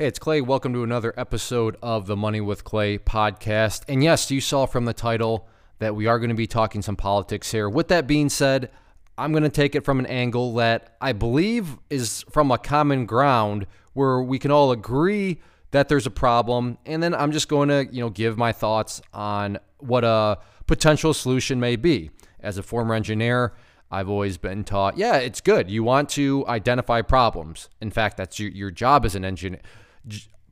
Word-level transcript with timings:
Hey, 0.00 0.06
it's 0.06 0.20
Clay. 0.20 0.40
Welcome 0.40 0.72
to 0.74 0.84
another 0.84 1.12
episode 1.16 1.76
of 1.82 2.06
the 2.06 2.14
Money 2.14 2.40
with 2.40 2.62
Clay 2.62 2.98
podcast. 2.98 3.82
And 3.88 4.04
yes, 4.04 4.30
you 4.30 4.40
saw 4.40 4.64
from 4.64 4.84
the 4.84 4.92
title 4.92 5.48
that 5.80 5.96
we 5.96 6.06
are 6.06 6.20
going 6.20 6.28
to 6.28 6.36
be 6.36 6.46
talking 6.46 6.82
some 6.82 6.94
politics 6.94 7.50
here. 7.50 7.68
With 7.68 7.88
that 7.88 8.06
being 8.06 8.28
said, 8.28 8.70
I'm 9.18 9.32
going 9.32 9.42
to 9.42 9.48
take 9.48 9.74
it 9.74 9.84
from 9.84 9.98
an 9.98 10.06
angle 10.06 10.54
that 10.54 10.94
I 11.00 11.14
believe 11.14 11.78
is 11.90 12.24
from 12.30 12.52
a 12.52 12.58
common 12.58 13.06
ground 13.06 13.66
where 13.94 14.22
we 14.22 14.38
can 14.38 14.52
all 14.52 14.70
agree 14.70 15.40
that 15.72 15.88
there's 15.88 16.06
a 16.06 16.12
problem 16.12 16.78
and 16.86 17.02
then 17.02 17.12
I'm 17.12 17.32
just 17.32 17.48
going 17.48 17.68
to, 17.68 17.88
you 17.90 18.00
know, 18.00 18.10
give 18.10 18.38
my 18.38 18.52
thoughts 18.52 19.02
on 19.12 19.58
what 19.78 20.04
a 20.04 20.38
potential 20.68 21.12
solution 21.12 21.58
may 21.58 21.74
be. 21.74 22.12
As 22.38 22.56
a 22.56 22.62
former 22.62 22.94
engineer, 22.94 23.52
I've 23.90 24.08
always 24.08 24.38
been 24.38 24.62
taught, 24.62 24.96
yeah, 24.96 25.16
it's 25.16 25.40
good. 25.40 25.68
You 25.68 25.82
want 25.82 26.08
to 26.10 26.44
identify 26.46 27.02
problems. 27.02 27.68
In 27.80 27.90
fact, 27.90 28.16
that's 28.16 28.38
your, 28.38 28.50
your 28.50 28.70
job 28.70 29.04
as 29.04 29.16
an 29.16 29.24
engineer 29.24 29.60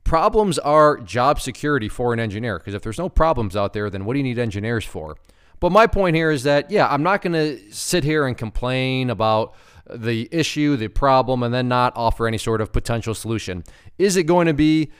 problems 0.03 0.57
are 0.59 0.97
job 0.97 1.39
security 1.39 1.89
for 1.89 2.13
an 2.13 2.19
engineer 2.19 2.57
because 2.57 2.73
if 2.73 2.81
there's 2.81 2.97
no 2.97 3.09
problems 3.09 3.55
out 3.55 3.73
there, 3.73 3.89
then 3.89 4.05
what 4.05 4.13
do 4.13 4.19
you 4.19 4.23
need 4.23 4.39
engineers 4.39 4.85
for? 4.85 5.17
But 5.59 5.71
my 5.71 5.87
point 5.87 6.15
here 6.15 6.31
is 6.31 6.43
that, 6.43 6.71
yeah, 6.71 6.87
I'm 6.87 7.03
not 7.03 7.21
going 7.21 7.33
to 7.33 7.73
sit 7.73 8.03
here 8.03 8.25
and 8.25 8.37
complain 8.37 9.09
about 9.09 9.55
the 9.89 10.29
issue, 10.31 10.75
the 10.75 10.87
problem, 10.87 11.43
and 11.43 11.53
then 11.53 11.67
not 11.67 11.93
offer 11.95 12.27
any 12.27 12.37
sort 12.37 12.61
of 12.61 12.71
potential 12.71 13.13
solution. 13.13 13.63
Is 13.97 14.17
it 14.17 14.23
going 14.23 14.47
to 14.47 14.53
be 14.53 14.91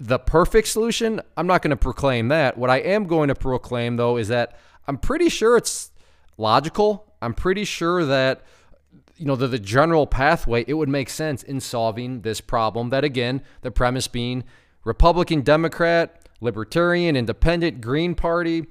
the 0.00 0.18
perfect 0.18 0.68
solution? 0.68 1.20
I'm 1.36 1.46
not 1.46 1.62
going 1.62 1.70
to 1.70 1.76
proclaim 1.76 2.28
that. 2.28 2.58
What 2.58 2.70
I 2.70 2.78
am 2.78 3.04
going 3.04 3.28
to 3.28 3.34
proclaim, 3.34 3.96
though, 3.96 4.16
is 4.16 4.28
that 4.28 4.58
I'm 4.88 4.98
pretty 4.98 5.28
sure 5.28 5.56
it's 5.56 5.90
logical. 6.36 7.12
I'm 7.20 7.34
pretty 7.34 7.64
sure 7.64 8.04
that 8.04 8.42
you 9.22 9.28
know, 9.28 9.36
the, 9.36 9.46
the 9.46 9.58
general 9.60 10.04
pathway, 10.04 10.64
it 10.66 10.74
would 10.74 10.88
make 10.88 11.08
sense 11.08 11.44
in 11.44 11.60
solving 11.60 12.22
this 12.22 12.40
problem. 12.40 12.90
That 12.90 13.04
again, 13.04 13.40
the 13.60 13.70
premise 13.70 14.08
being 14.08 14.42
Republican, 14.82 15.42
Democrat, 15.42 16.28
Libertarian, 16.40 17.14
Independent, 17.14 17.80
Green 17.80 18.16
Party, 18.16 18.66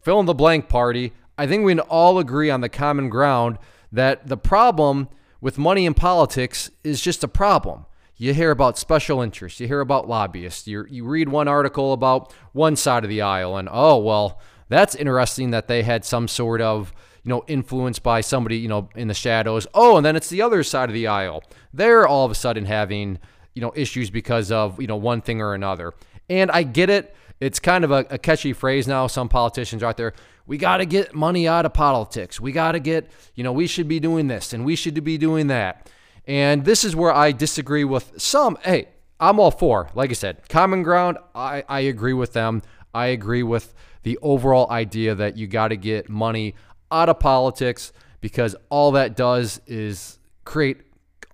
fill 0.00 0.20
in 0.20 0.26
the 0.26 0.34
blank 0.34 0.68
party. 0.68 1.14
I 1.36 1.48
think 1.48 1.64
we 1.64 1.72
can 1.72 1.80
all 1.80 2.20
agree 2.20 2.48
on 2.48 2.60
the 2.60 2.68
common 2.68 3.08
ground 3.08 3.58
that 3.90 4.28
the 4.28 4.36
problem 4.36 5.08
with 5.40 5.58
money 5.58 5.84
in 5.84 5.94
politics 5.94 6.70
is 6.84 7.00
just 7.00 7.24
a 7.24 7.28
problem. 7.28 7.84
You 8.16 8.34
hear 8.34 8.52
about 8.52 8.78
special 8.78 9.20
interests, 9.20 9.58
you 9.58 9.66
hear 9.66 9.80
about 9.80 10.06
lobbyists, 10.06 10.68
you, 10.68 10.86
you 10.88 11.04
read 11.04 11.28
one 11.28 11.48
article 11.48 11.92
about 11.92 12.32
one 12.52 12.76
side 12.76 13.02
of 13.02 13.10
the 13.10 13.22
aisle, 13.22 13.56
and 13.56 13.68
oh, 13.70 13.98
well, 13.98 14.40
that's 14.68 14.94
interesting 14.94 15.50
that 15.50 15.66
they 15.66 15.82
had 15.82 16.04
some 16.04 16.28
sort 16.28 16.60
of 16.60 16.92
you 17.28 17.34
know, 17.34 17.44
influenced 17.46 18.02
by 18.02 18.22
somebody, 18.22 18.56
you 18.56 18.68
know, 18.68 18.88
in 18.96 19.06
the 19.06 19.12
shadows. 19.12 19.66
Oh, 19.74 19.98
and 19.98 20.06
then 20.06 20.16
it's 20.16 20.30
the 20.30 20.40
other 20.40 20.62
side 20.62 20.88
of 20.88 20.94
the 20.94 21.08
aisle. 21.08 21.44
They're 21.74 22.08
all 22.08 22.24
of 22.24 22.30
a 22.30 22.34
sudden 22.34 22.64
having, 22.64 23.18
you 23.52 23.60
know, 23.60 23.70
issues 23.76 24.08
because 24.08 24.50
of, 24.50 24.80
you 24.80 24.86
know, 24.86 24.96
one 24.96 25.20
thing 25.20 25.42
or 25.42 25.52
another. 25.52 25.92
And 26.30 26.50
I 26.50 26.62
get 26.62 26.88
it. 26.88 27.14
It's 27.38 27.60
kind 27.60 27.84
of 27.84 27.90
a, 27.90 28.06
a 28.08 28.16
catchy 28.16 28.54
phrase 28.54 28.88
now. 28.88 29.08
Some 29.08 29.28
politicians 29.28 29.82
out 29.82 29.98
there, 29.98 30.14
we 30.46 30.56
got 30.56 30.78
to 30.78 30.86
get 30.86 31.14
money 31.14 31.46
out 31.46 31.66
of 31.66 31.74
politics. 31.74 32.40
We 32.40 32.50
got 32.50 32.72
to 32.72 32.80
get, 32.80 33.10
you 33.34 33.44
know, 33.44 33.52
we 33.52 33.66
should 33.66 33.88
be 33.88 34.00
doing 34.00 34.28
this 34.28 34.54
and 34.54 34.64
we 34.64 34.74
should 34.74 35.04
be 35.04 35.18
doing 35.18 35.48
that. 35.48 35.90
And 36.26 36.64
this 36.64 36.82
is 36.82 36.96
where 36.96 37.12
I 37.12 37.32
disagree 37.32 37.84
with 37.84 38.10
some. 38.16 38.56
Hey, 38.62 38.88
I'm 39.20 39.38
all 39.38 39.50
for, 39.50 39.90
like 39.94 40.08
I 40.08 40.14
said, 40.14 40.48
common 40.48 40.82
ground. 40.82 41.18
I, 41.34 41.62
I 41.68 41.80
agree 41.80 42.14
with 42.14 42.32
them. 42.32 42.62
I 42.94 43.08
agree 43.08 43.42
with 43.42 43.74
the 44.02 44.18
overall 44.22 44.70
idea 44.70 45.14
that 45.14 45.36
you 45.36 45.46
got 45.46 45.68
to 45.68 45.76
get 45.76 46.08
money 46.08 46.54
out 46.90 47.08
of 47.08 47.18
politics 47.18 47.92
because 48.20 48.56
all 48.68 48.92
that 48.92 49.16
does 49.16 49.60
is 49.66 50.18
create 50.44 50.78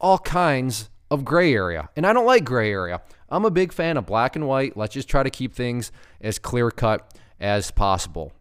all 0.00 0.18
kinds 0.18 0.90
of 1.10 1.24
gray 1.24 1.54
area. 1.54 1.88
And 1.96 2.06
I 2.06 2.12
don't 2.12 2.26
like 2.26 2.44
gray 2.44 2.70
area. 2.70 3.00
I'm 3.28 3.44
a 3.44 3.50
big 3.50 3.72
fan 3.72 3.96
of 3.96 4.06
black 4.06 4.36
and 4.36 4.46
white. 4.46 4.76
Let's 4.76 4.94
just 4.94 5.08
try 5.08 5.22
to 5.22 5.30
keep 5.30 5.54
things 5.54 5.92
as 6.20 6.38
clear 6.38 6.70
cut 6.70 7.18
as 7.40 7.70
possible. 7.70 8.32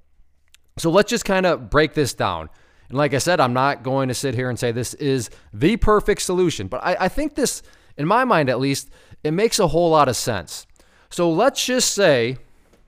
So 0.78 0.90
let's 0.90 1.10
just 1.10 1.26
kind 1.26 1.46
of 1.46 1.70
break 1.70 1.94
this 1.94 2.14
down. 2.14 2.50
And 2.90 2.98
like 2.98 3.14
I 3.14 3.20
said, 3.20 3.40
I'm 3.40 3.54
not 3.54 3.84
going 3.84 4.08
to 4.08 4.14
sit 4.14 4.36
here 4.36 4.50
and 4.50 4.60
say 4.60 4.72
this 4.72 4.94
is 4.96 5.30
the 5.54 5.78
perfect 5.78 6.22
solution, 6.22 6.68
but 6.68 6.84
I, 6.84 6.98
I 7.02 7.08
think 7.10 7.36
this, 7.36 7.64
in 7.98 8.08
my 8.08 8.24
mind 8.26 8.50
at 8.50 8.60
least, 8.60 8.90
it 9.24 9.32
makes 9.32 9.60
a 9.60 9.68
whole 9.68 9.90
lot 9.90 10.10
of 10.10 10.16
sense. 10.16 10.68
So 11.10 11.32
let's 11.32 11.64
just 11.64 11.94
say 11.94 12.38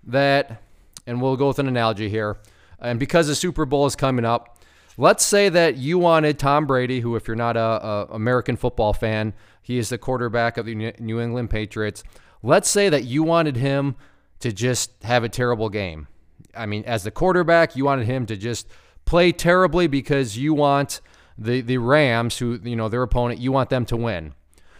that, 0.03 0.61
and 1.07 1.21
we'll 1.21 1.37
go 1.37 1.47
with 1.47 1.59
an 1.59 1.67
analogy 1.67 2.09
here 2.09 2.37
and 2.85 2.99
because 2.99 3.27
the 3.27 3.35
Super 3.35 3.65
Bowl 3.65 3.85
is 3.85 3.95
coming 3.95 4.25
up, 4.25 4.59
let's 4.97 5.25
say 5.25 5.49
that 5.49 5.77
you 5.77 5.97
wanted 5.97 6.39
Tom 6.39 6.65
Brady, 6.65 7.01
who, 7.01 7.15
if 7.15 7.27
you're 7.27 7.35
not 7.35 7.57
a, 7.57 7.61
a 7.61 8.05
American 8.11 8.55
football 8.55 8.93
fan, 8.93 9.33
he 9.61 9.77
is 9.77 9.89
the 9.89 9.97
quarterback 9.97 10.57
of 10.57 10.65
the 10.65 10.93
New 10.99 11.19
England 11.19 11.49
Patriots. 11.49 12.03
Let's 12.43 12.69
say 12.69 12.89
that 12.89 13.03
you 13.03 13.23
wanted 13.23 13.57
him 13.57 13.95
to 14.39 14.51
just 14.51 14.91
have 15.03 15.23
a 15.23 15.29
terrible 15.29 15.69
game. 15.69 16.07
I 16.55 16.65
mean, 16.65 16.83
as 16.85 17.03
the 17.03 17.11
quarterback, 17.11 17.75
you 17.75 17.85
wanted 17.85 18.05
him 18.05 18.25
to 18.27 18.37
just 18.37 18.67
play 19.05 19.31
terribly 19.31 19.87
because 19.87 20.37
you 20.37 20.53
want 20.53 21.01
the 21.37 21.61
the 21.61 21.77
Rams, 21.79 22.37
who 22.37 22.59
you 22.63 22.75
know 22.75 22.87
their 22.87 23.01
opponent, 23.01 23.39
you 23.39 23.51
want 23.51 23.69
them 23.69 23.85
to 23.87 23.97
win. 23.97 24.33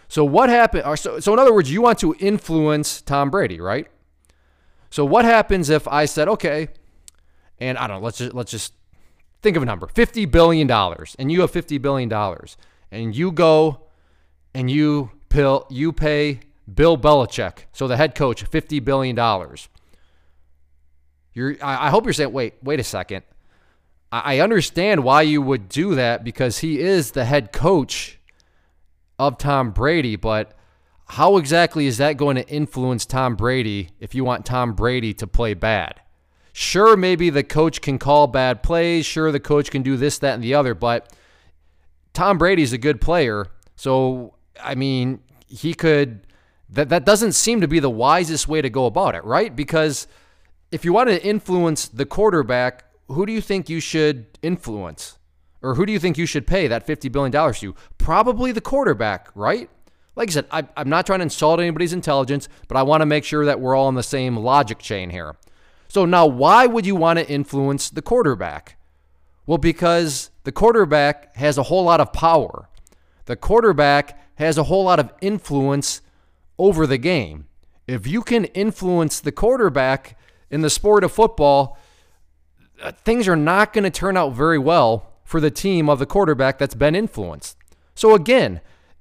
So 0.08 0.24
what 0.24 0.50
happened? 0.50 1.00
So, 1.00 1.20
so 1.20 1.34
in 1.34 1.40
other 1.40 1.54
words, 1.54 1.72
you 1.72 1.82
want 1.82 2.00
to 2.00 2.16
influence 2.20 3.02
Tom 3.02 3.30
Brady, 3.30 3.60
right? 3.60 3.88
So 4.90 5.04
what 5.04 5.26
happens 5.26 5.70
if 5.70 5.88
I 5.88 6.06
said, 6.06 6.28
okay, 6.30 6.70
and 7.60 7.78
I 7.78 7.88
don't 7.88 8.00
know, 8.00 8.06
let's 8.06 8.18
just 8.18 8.34
let's 8.34 8.52
just 8.52 8.74
think 9.42 9.58
of 9.58 9.64
a 9.64 9.66
number. 9.66 9.88
50 9.88 10.26
billion 10.26 10.68
dollars 10.68 11.16
and 11.20 11.32
you 11.32 11.42
have 11.42 11.52
50 11.52 11.78
billion 11.78 12.10
dollars 12.10 12.58
and 12.92 13.16
you 13.16 13.32
go 13.32 13.82
and 14.54 14.70
you 14.70 15.12
pill 15.30 15.68
you 15.70 15.92
pay 15.92 16.40
Bill 16.74 16.98
Belichick, 16.98 17.66
so 17.72 17.88
the 17.88 17.98
head 17.98 18.16
coach, 18.16 18.44
50 18.44 18.80
billion 18.80 19.16
dollars. 19.16 19.70
You're 21.34 21.58
I, 21.62 21.88
I 21.88 21.90
hope 21.90 22.06
you're 22.06 22.14
saying, 22.14 22.32
wait, 22.32 22.56
wait 22.64 22.80
a 22.80 22.84
second. 22.84 23.24
I, 24.12 24.38
I 24.38 24.40
understand 24.40 25.04
why 25.04 25.22
you 25.22 25.42
would 25.42 25.70
do 25.70 25.96
that 25.96 26.24
because 26.24 26.60
he 26.60 26.80
is 26.80 27.12
the 27.12 27.26
head 27.26 27.52
coach 27.52 28.20
of 29.20 29.38
Tom 29.38 29.72
Brady, 29.72 30.16
but 30.16 30.58
how 31.08 31.38
exactly 31.38 31.86
is 31.86 31.98
that 31.98 32.18
going 32.18 32.36
to 32.36 32.48
influence 32.48 33.06
Tom 33.06 33.36
Brady 33.36 33.90
if 34.00 34.16
you 34.16 34.24
want 34.24 34.46
Tom 34.46 34.74
Brady 34.74 35.14
to 35.16 35.28
play 35.28 35.54
bad? 35.54 36.02
Sure, 36.58 36.96
maybe 36.96 37.30
the 37.30 37.44
coach 37.44 37.82
can 37.82 38.00
call 38.00 38.28
bad 38.28 38.64
plays. 38.64 39.06
Sure, 39.06 39.30
the 39.30 39.42
coach 39.42 39.70
can 39.70 39.84
do 39.84 39.98
this, 39.98 40.20
that, 40.20 40.36
and 40.36 40.42
the 40.42 40.54
other. 40.54 40.74
But 40.74 41.12
Tom 42.14 42.38
Brady's 42.38 42.72
a 42.72 42.78
good 42.78 43.02
player. 43.02 43.48
So, 43.76 44.36
I 44.64 44.74
mean, 44.74 45.20
he 45.48 45.74
could. 45.74 46.26
That, 46.70 46.88
that 46.88 47.06
doesn't 47.06 47.34
seem 47.34 47.60
to 47.60 47.68
be 47.68 47.80
the 47.80 47.90
wisest 47.90 48.48
way 48.48 48.62
to 48.62 48.70
go 48.70 48.86
about 48.86 49.16
it, 49.16 49.26
right? 49.26 49.54
Because 49.54 50.08
if 50.72 50.86
you 50.86 50.94
want 50.94 51.10
to 51.10 51.22
influence 51.22 51.90
the 51.90 52.06
quarterback, 52.06 52.86
who 53.10 53.26
do 53.26 53.34
you 53.34 53.42
think 53.42 53.68
you 53.68 53.82
should 53.82 54.26
influence? 54.42 55.18
Or 55.62 55.76
who 55.76 55.86
do 55.86 55.92
you 55.92 56.00
think 56.00 56.18
you 56.18 56.26
should 56.26 56.48
pay 56.48 56.68
that 56.68 56.88
$50 56.88 57.12
billion 57.12 57.54
to? 57.56 57.76
Probably 57.98 58.54
the 58.54 58.62
quarterback, 58.62 59.28
right? 59.36 59.70
Like 60.16 60.30
I 60.30 60.32
said, 60.32 60.46
I, 60.50 60.66
am 60.78 60.88
not 60.88 61.06
trying 61.06 61.20
to 61.20 61.24
insult 61.24 61.60
anybody's 61.60 61.92
intelligence, 61.92 62.48
but 62.70 62.78
I 62.78 62.84
want 62.84 63.02
to 63.02 63.06
make 63.06 63.26
sure 63.26 63.44
that 63.44 63.60
we're 63.60 63.76
all 63.76 63.88
on 63.88 63.96
the 63.96 64.04
same 64.04 64.38
logic 64.38 64.80
chain 64.80 65.10
here. 65.10 65.36
So 65.96 66.04
now, 66.04 66.26
why 66.26 66.66
would 66.66 66.86
you 66.86 66.94
want 66.94 67.20
to 67.20 67.30
influence 67.30 67.90
the 67.90 68.02
quarterback? 68.02 68.76
Well, 69.46 69.58
because 69.58 70.30
the 70.44 70.52
quarterback 70.52 71.34
has 71.38 71.58
a 71.58 71.64
whole 71.64 71.86
lot 71.86 72.02
of 72.02 72.12
power. 72.12 72.68
The 73.28 73.38
quarterback 73.38 74.20
has 74.36 74.58
a 74.58 74.64
whole 74.64 74.84
lot 74.84 75.00
of 75.00 75.14
influence 75.22 76.02
over 76.60 76.86
the 76.86 76.98
game. 76.98 77.48
If 77.88 78.08
you 78.08 78.24
can 78.24 78.44
influence 78.44 79.22
the 79.22 79.32
quarterback 79.32 80.20
in 80.52 80.60
the 80.60 80.70
sport 80.70 81.06
of 81.06 81.14
football, 81.14 81.78
uh, 82.84 82.92
things 82.92 83.26
are 83.30 83.38
not 83.38 83.72
going 83.72 83.86
to 83.86 83.90
turn 83.90 84.18
out 84.18 84.34
very 84.34 84.60
well 84.60 85.14
for 85.24 85.40
the 85.40 85.50
team 85.50 85.90
of 85.90 86.00
the 86.00 86.06
quarterback 86.06 86.58
that's 86.58 86.76
been 86.76 86.94
influenced. 86.94 87.56
So 87.94 88.16
again, 88.16 88.60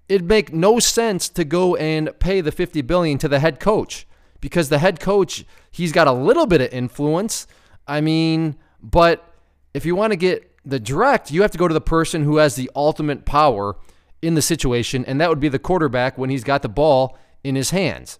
it'd 0.08 0.28
make 0.28 0.52
no 0.52 0.78
sense 0.78 1.28
to 1.30 1.44
go 1.44 1.74
and 1.74 2.16
pay 2.20 2.40
the 2.40 2.52
50 2.52 2.82
billion 2.82 3.18
to 3.18 3.26
the 3.26 3.40
head 3.40 3.58
coach 3.58 4.06
because 4.44 4.68
the 4.68 4.78
head 4.78 5.00
coach, 5.00 5.42
he's 5.70 5.90
got 5.90 6.06
a 6.06 6.12
little 6.12 6.44
bit 6.44 6.60
of 6.60 6.70
influence. 6.70 7.46
I 7.88 8.02
mean, 8.02 8.56
but 8.82 9.24
if 9.72 9.86
you 9.86 9.96
want 9.96 10.10
to 10.10 10.18
get 10.18 10.54
the 10.66 10.78
direct, 10.78 11.30
you 11.30 11.40
have 11.40 11.50
to 11.52 11.56
go 11.56 11.66
to 11.66 11.72
the 11.72 11.80
person 11.80 12.24
who 12.24 12.36
has 12.36 12.54
the 12.54 12.70
ultimate 12.76 13.24
power 13.24 13.76
in 14.20 14.34
the 14.34 14.42
situation, 14.42 15.02
and 15.06 15.18
that 15.18 15.30
would 15.30 15.40
be 15.40 15.48
the 15.48 15.58
quarterback 15.58 16.18
when 16.18 16.28
he's 16.28 16.44
got 16.44 16.60
the 16.60 16.68
ball 16.68 17.16
in 17.42 17.54
his 17.54 17.70
hands. 17.70 18.18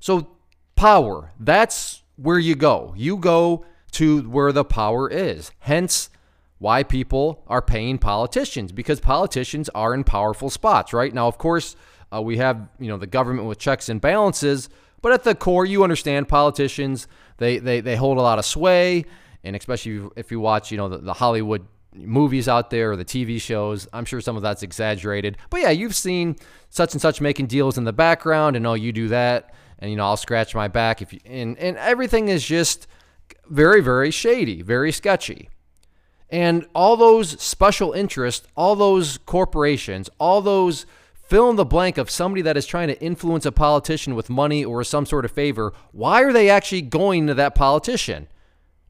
So, 0.00 0.30
power, 0.74 1.30
that's 1.38 2.02
where 2.16 2.40
you 2.40 2.56
go. 2.56 2.92
You 2.96 3.16
go 3.16 3.64
to 3.92 4.28
where 4.28 4.50
the 4.50 4.64
power 4.64 5.08
is. 5.08 5.52
Hence, 5.60 6.10
why 6.58 6.82
people 6.82 7.44
are 7.46 7.62
paying 7.62 7.98
politicians 7.98 8.72
because 8.72 8.98
politicians 8.98 9.68
are 9.76 9.94
in 9.94 10.02
powerful 10.02 10.50
spots, 10.50 10.92
right? 10.92 11.14
Now, 11.14 11.28
of 11.28 11.38
course, 11.38 11.76
uh, 12.12 12.20
we 12.20 12.38
have 12.38 12.68
you 12.80 12.88
know 12.88 12.96
the 12.96 13.06
government 13.06 13.46
with 13.46 13.60
checks 13.60 13.88
and 13.88 14.00
balances, 14.00 14.68
but 15.04 15.12
at 15.12 15.22
the 15.22 15.34
core, 15.34 15.66
you 15.66 15.84
understand 15.84 16.28
politicians, 16.28 17.08
they, 17.36 17.58
they, 17.58 17.82
they 17.82 17.94
hold 17.94 18.16
a 18.16 18.22
lot 18.22 18.38
of 18.38 18.46
sway. 18.46 19.04
And 19.44 19.54
especially 19.54 20.08
if 20.16 20.30
you 20.30 20.40
watch, 20.40 20.70
you 20.70 20.78
know, 20.78 20.88
the, 20.88 20.96
the 20.96 21.12
Hollywood 21.12 21.66
movies 21.94 22.48
out 22.48 22.70
there 22.70 22.92
or 22.92 22.96
the 22.96 23.04
TV 23.04 23.38
shows. 23.38 23.86
I'm 23.92 24.06
sure 24.06 24.22
some 24.22 24.34
of 24.34 24.42
that's 24.42 24.62
exaggerated. 24.62 25.36
But 25.50 25.60
yeah, 25.60 25.68
you've 25.68 25.94
seen 25.94 26.36
such 26.70 26.94
and 26.94 27.02
such 27.02 27.20
making 27.20 27.48
deals 27.48 27.76
in 27.76 27.84
the 27.84 27.92
background 27.92 28.56
and 28.56 28.66
oh, 28.66 28.72
you 28.72 28.92
do 28.92 29.08
that 29.08 29.54
and 29.78 29.90
you 29.90 29.98
know, 29.98 30.06
I'll 30.06 30.16
scratch 30.16 30.54
my 30.54 30.68
back 30.68 31.02
if 31.02 31.12
you 31.12 31.20
and 31.26 31.58
and 31.58 31.76
everything 31.76 32.28
is 32.28 32.42
just 32.42 32.86
very 33.50 33.82
very 33.82 34.10
shady, 34.10 34.62
very 34.62 34.90
sketchy. 34.90 35.50
And 36.30 36.66
all 36.74 36.96
those 36.96 37.38
special 37.42 37.92
interests, 37.92 38.46
all 38.56 38.74
those 38.74 39.18
corporations, 39.18 40.08
all 40.18 40.40
those 40.40 40.86
fill 41.26 41.50
in 41.50 41.56
the 41.56 41.64
blank 41.64 41.98
of 41.98 42.10
somebody 42.10 42.42
that 42.42 42.56
is 42.56 42.66
trying 42.66 42.88
to 42.88 43.00
influence 43.00 43.46
a 43.46 43.52
politician 43.52 44.14
with 44.14 44.30
money 44.30 44.64
or 44.64 44.84
some 44.84 45.06
sort 45.06 45.24
of 45.24 45.30
favor, 45.30 45.72
why 45.92 46.22
are 46.22 46.32
they 46.32 46.50
actually 46.50 46.82
going 46.82 47.26
to 47.26 47.34
that 47.34 47.54
politician? 47.54 48.28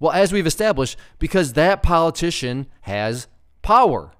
Well, 0.00 0.12
as 0.12 0.32
we've 0.32 0.46
established, 0.46 0.98
because 1.18 1.52
that 1.52 1.82
politician 1.82 2.66
has 2.82 3.28
power. 3.62 4.12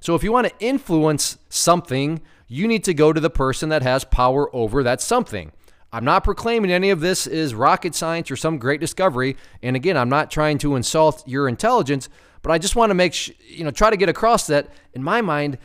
So 0.00 0.14
if 0.14 0.22
you 0.22 0.32
want 0.32 0.48
to 0.48 0.64
influence 0.64 1.38
something, 1.48 2.20
you 2.46 2.68
need 2.68 2.84
to 2.84 2.94
go 2.94 3.12
to 3.12 3.20
the 3.20 3.30
person 3.30 3.70
that 3.70 3.82
has 3.82 4.04
power 4.04 4.54
over 4.54 4.82
that 4.82 5.00
something. 5.00 5.52
I'm 5.92 6.04
not 6.04 6.24
proclaiming 6.24 6.70
any 6.70 6.90
of 6.90 7.00
this 7.00 7.26
is 7.26 7.54
rocket 7.54 7.94
science 7.94 8.30
or 8.30 8.36
some 8.36 8.58
great 8.58 8.80
discovery. 8.80 9.36
And 9.62 9.76
again, 9.76 9.96
I'm 9.96 10.08
not 10.08 10.30
trying 10.30 10.58
to 10.58 10.74
insult 10.74 11.26
your 11.26 11.48
intelligence, 11.48 12.08
but 12.42 12.50
I 12.50 12.58
just 12.58 12.76
want 12.76 12.90
to 12.90 12.94
make, 12.94 13.14
sh- 13.14 13.30
you 13.46 13.64
know, 13.64 13.70
try 13.70 13.90
to 13.90 13.96
get 13.96 14.08
across 14.08 14.46
that 14.46 14.68
in 14.94 15.02
my 15.02 15.20
mind, 15.20 15.58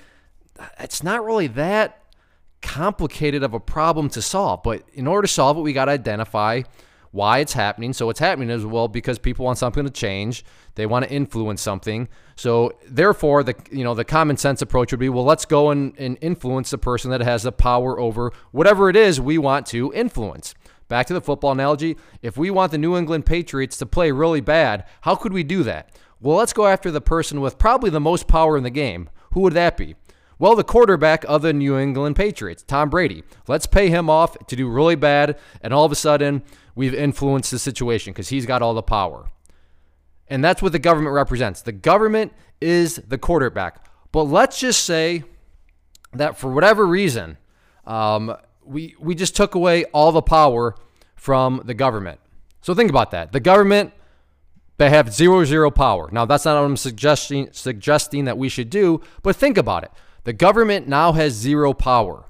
it's 0.79 1.03
not 1.03 1.23
really 1.23 1.47
that 1.47 2.03
complicated 2.61 3.43
of 3.43 3.53
a 3.53 3.59
problem 3.59 4.09
to 4.09 4.21
solve. 4.21 4.63
But 4.63 4.83
in 4.93 5.07
order 5.07 5.27
to 5.27 5.33
solve 5.33 5.57
it, 5.57 5.61
we 5.61 5.73
got 5.73 5.85
to 5.85 5.91
identify 5.91 6.63
why 7.11 7.39
it's 7.39 7.53
happening. 7.53 7.93
So 7.93 8.09
it's 8.09 8.19
happening 8.19 8.49
as 8.49 8.65
well 8.65 8.87
because 8.87 9.17
people 9.17 9.45
want 9.45 9.57
something 9.57 9.83
to 9.83 9.89
change. 9.89 10.43
They 10.75 10.85
want 10.85 11.05
to 11.05 11.11
influence 11.11 11.61
something. 11.61 12.09
So 12.35 12.73
therefore, 12.87 13.43
the 13.43 13.55
you 13.71 13.83
know 13.83 13.93
the 13.93 14.05
common 14.05 14.37
sense 14.37 14.61
approach 14.61 14.91
would 14.91 14.99
be, 14.99 15.09
well, 15.09 15.23
let's 15.23 15.45
go 15.45 15.71
and, 15.71 15.97
and 15.97 16.17
influence 16.21 16.69
the 16.69 16.77
person 16.77 17.11
that 17.11 17.21
has 17.21 17.43
the 17.43 17.51
power 17.51 17.99
over 17.99 18.31
whatever 18.51 18.89
it 18.89 18.95
is 18.95 19.19
we 19.19 19.37
want 19.37 19.65
to 19.67 19.91
influence. 19.93 20.53
Back 20.87 21.07
to 21.07 21.13
the 21.13 21.21
football 21.21 21.51
analogy. 21.51 21.97
If 22.21 22.37
we 22.37 22.49
want 22.49 22.71
the 22.71 22.77
New 22.77 22.95
England 22.95 23.25
Patriots 23.25 23.77
to 23.77 23.85
play 23.85 24.11
really 24.11 24.39
bad, 24.39 24.85
how 25.01 25.15
could 25.15 25.33
we 25.33 25.43
do 25.43 25.63
that? 25.63 25.97
Well, 26.21 26.37
let's 26.37 26.53
go 26.53 26.65
after 26.65 26.91
the 26.91 27.01
person 27.01 27.41
with 27.41 27.57
probably 27.57 27.89
the 27.89 27.99
most 27.99 28.27
power 28.27 28.57
in 28.57 28.63
the 28.63 28.69
game. 28.69 29.09
Who 29.33 29.41
would 29.41 29.53
that 29.53 29.75
be? 29.75 29.95
Well, 30.39 30.55
the 30.55 30.63
quarterback 30.63 31.25
of 31.27 31.41
the 31.41 31.51
New 31.51 31.77
England 31.77 32.15
Patriots, 32.15 32.61
Tom 32.61 32.89
Brady. 32.89 33.23
Let's 33.47 33.65
pay 33.65 33.89
him 33.89 34.09
off 34.09 34.37
to 34.47 34.55
do 34.55 34.69
really 34.69 34.95
bad, 34.95 35.37
and 35.61 35.73
all 35.73 35.83
of 35.83 35.91
a 35.91 35.95
sudden, 35.95 36.43
we've 36.75 36.93
influenced 36.93 37.49
the 37.49 37.57
situation 37.57 38.13
because 38.13 38.29
he's 38.29 38.45
got 38.45 38.61
all 38.61 38.75
the 38.75 38.83
power. 38.83 39.29
And 40.27 40.43
that's 40.43 40.61
what 40.61 40.73
the 40.73 40.79
government 40.79 41.15
represents. 41.15 41.61
The 41.63 41.71
government 41.71 42.33
is 42.61 42.97
the 42.97 43.17
quarterback. 43.17 43.87
But 44.11 44.23
let's 44.23 44.59
just 44.59 44.83
say 44.83 45.23
that 46.13 46.37
for 46.37 46.53
whatever 46.53 46.85
reason, 46.85 47.37
um, 47.85 48.35
we, 48.63 48.95
we 48.99 49.15
just 49.15 49.35
took 49.35 49.55
away 49.55 49.85
all 49.85 50.11
the 50.11 50.21
power 50.21 50.75
from 51.15 51.63
the 51.65 51.73
government. 51.73 52.19
So 52.61 52.75
think 52.75 52.89
about 52.89 53.11
that. 53.11 53.31
The 53.31 53.39
government, 53.39 53.93
they 54.77 54.89
have 54.89 55.11
zero, 55.11 55.45
zero 55.45 55.71
power. 55.71 56.09
Now, 56.11 56.25
that's 56.25 56.45
not 56.45 56.59
what 56.59 56.65
I'm 56.65 56.77
suggesting, 56.77 57.49
suggesting 57.53 58.25
that 58.25 58.37
we 58.37 58.49
should 58.49 58.69
do, 58.69 59.01
but 59.23 59.35
think 59.35 59.57
about 59.57 59.83
it. 59.83 59.91
The 60.27 60.33
government 60.33 60.89
now 60.89 61.13
has 61.13 61.31
zero 61.31 61.73
power. 61.73 62.25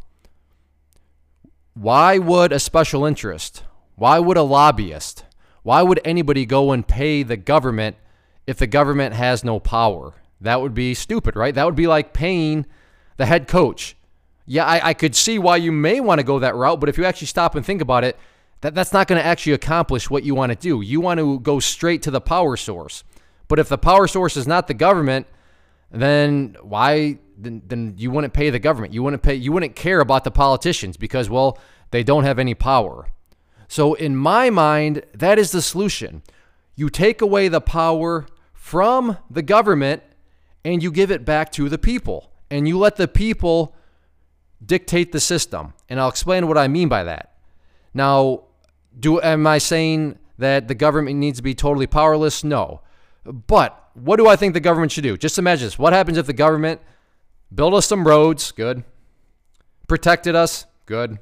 Why 1.74 2.20
would 2.20 2.52
a 2.52 2.60
special 2.60 3.06
interest, 3.06 3.64
why 3.96 4.20
would 4.20 4.38
a 4.38 4.44
lobbyist, 4.44 5.26
why 5.64 5.82
would 5.82 6.00
anybody 6.06 6.46
go 6.46 6.74
and 6.74 6.88
pay 6.88 7.24
the 7.24 7.38
government 7.38 7.96
if 8.46 8.58
the 8.58 8.68
government 8.68 9.16
has 9.16 9.44
no 9.44 9.60
power? 9.60 10.14
That 10.40 10.62
would 10.62 10.76
be 10.76 10.94
stupid, 10.94 11.36
right? 11.36 11.56
That 11.56 11.66
would 11.66 11.76
be 11.76 11.88
like 11.88 12.14
paying 12.14 12.68
the 13.18 13.26
head 13.26 13.48
coach. 13.48 13.98
Yeah, 14.46 14.66
I, 14.66 14.90
I 14.90 14.94
could 14.94 15.16
see 15.16 15.40
why 15.40 15.56
you 15.56 15.72
may 15.72 16.00
want 16.00 16.20
to 16.20 16.24
go 16.24 16.38
that 16.38 16.54
route, 16.54 16.80
but 16.80 16.90
if 16.90 17.00
you 17.00 17.06
actually 17.06 17.26
stop 17.26 17.56
and 17.56 17.66
think 17.66 17.82
about 17.82 18.04
it, 18.04 18.16
that, 18.62 18.76
that's 18.76 18.94
not 18.94 19.08
going 19.08 19.20
to 19.20 19.26
actually 19.26 19.54
accomplish 19.54 20.08
what 20.08 20.22
you 20.22 20.36
want 20.36 20.52
to 20.52 20.56
do. 20.56 20.82
You 20.82 21.02
want 21.02 21.20
to 21.20 21.40
go 21.40 21.60
straight 21.60 22.04
to 22.04 22.12
the 22.12 22.22
power 22.22 22.58
source. 22.58 23.04
But 23.48 23.58
if 23.58 23.70
the 23.70 23.78
power 23.80 24.06
source 24.06 24.38
is 24.38 24.46
not 24.46 24.68
the 24.68 24.76
government, 24.76 25.26
then 25.90 26.58
why 26.62 27.18
then, 27.38 27.62
then 27.66 27.94
you 27.98 28.12
wouldn't 28.12 28.34
pay 28.34 28.50
the 28.50 28.60
government. 28.60 28.94
You 28.94 29.04
wouldn't 29.04 29.22
pay 29.22 29.36
you 29.36 29.52
wouldn't 29.52 29.76
care 29.76 30.00
about 30.00 30.24
the 30.24 30.32
politicians 30.32 30.98
because 30.98 31.30
well, 31.30 31.58
they 31.92 32.04
don't 32.04 32.24
have 32.24 32.40
any 32.40 32.54
power. 32.54 33.08
So 33.68 33.94
in 33.94 34.16
my 34.16 34.50
mind, 34.50 35.04
that 35.14 35.38
is 35.38 35.52
the 35.52 35.62
solution. 35.62 36.24
You 36.76 36.90
take 36.90 37.22
away 37.22 37.48
the 37.48 37.62
power 37.62 38.26
from 38.54 39.18
the 39.30 39.42
government 39.42 40.04
and 40.64 40.82
you 40.82 40.92
give 40.92 41.12
it 41.12 41.26
back 41.26 41.52
to 41.54 41.70
the 41.70 41.78
people. 41.78 42.32
And 42.50 42.68
you 42.68 42.78
let 42.78 42.96
the 42.96 43.08
people 43.08 43.76
dictate 44.66 45.12
the 45.12 45.20
system. 45.20 45.74
And 45.90 46.00
I'll 46.00 46.10
explain 46.10 46.48
what 46.48 46.58
I 46.58 46.68
mean 46.68 46.88
by 46.88 47.04
that. 47.04 47.38
Now, 47.94 48.44
do 48.98 49.22
am 49.22 49.46
I 49.48 49.58
saying 49.58 50.18
that 50.38 50.68
the 50.68 50.76
government 50.76 51.18
needs 51.18 51.40
to 51.40 51.44
be 51.44 51.54
totally 51.54 51.88
powerless? 51.88 52.44
No. 52.44 52.82
But 53.24 53.90
what 53.94 54.18
do 54.18 54.28
I 54.28 54.36
think 54.36 54.54
the 54.54 54.60
government 54.60 54.92
should 54.92 55.04
do? 55.04 55.18
Just 55.18 55.38
imagine 55.38 55.68
this. 55.68 55.80
What 55.80 55.94
happens 55.94 56.18
if 56.18 56.26
the 56.26 56.34
government 56.34 56.82
built 57.54 57.74
us 57.74 57.86
some 57.86 58.08
roads? 58.08 58.52
Good. 58.52 58.84
Protected 59.88 60.36
us? 60.36 60.66
Good. 60.86 61.20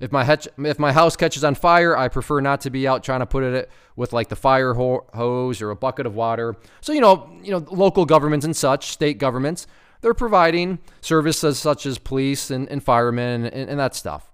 If 0.00 0.10
my 0.10 0.38
if 0.58 0.78
my 0.80 0.92
house 0.92 1.14
catches 1.14 1.44
on 1.44 1.54
fire, 1.54 1.96
I 1.96 2.08
prefer 2.08 2.40
not 2.40 2.62
to 2.62 2.70
be 2.70 2.88
out 2.88 3.04
trying 3.04 3.20
to 3.20 3.26
put 3.26 3.44
it 3.44 3.70
with 3.94 4.12
like 4.12 4.28
the 4.28 4.36
fire 4.36 4.74
hose 4.74 5.62
or 5.62 5.70
a 5.70 5.76
bucket 5.76 6.06
of 6.06 6.14
water. 6.16 6.56
So 6.80 6.92
you 6.92 7.00
know, 7.00 7.30
you 7.40 7.52
know, 7.52 7.64
local 7.70 8.04
governments 8.04 8.44
and 8.44 8.56
such, 8.56 8.88
state 8.88 9.18
governments, 9.18 9.68
they're 10.00 10.12
providing 10.12 10.80
services 11.00 11.58
such 11.58 11.86
as 11.86 11.98
police 11.98 12.50
and, 12.50 12.68
and 12.68 12.82
firemen 12.82 13.44
and, 13.44 13.70
and 13.70 13.78
that 13.78 13.94
stuff. 13.94 14.32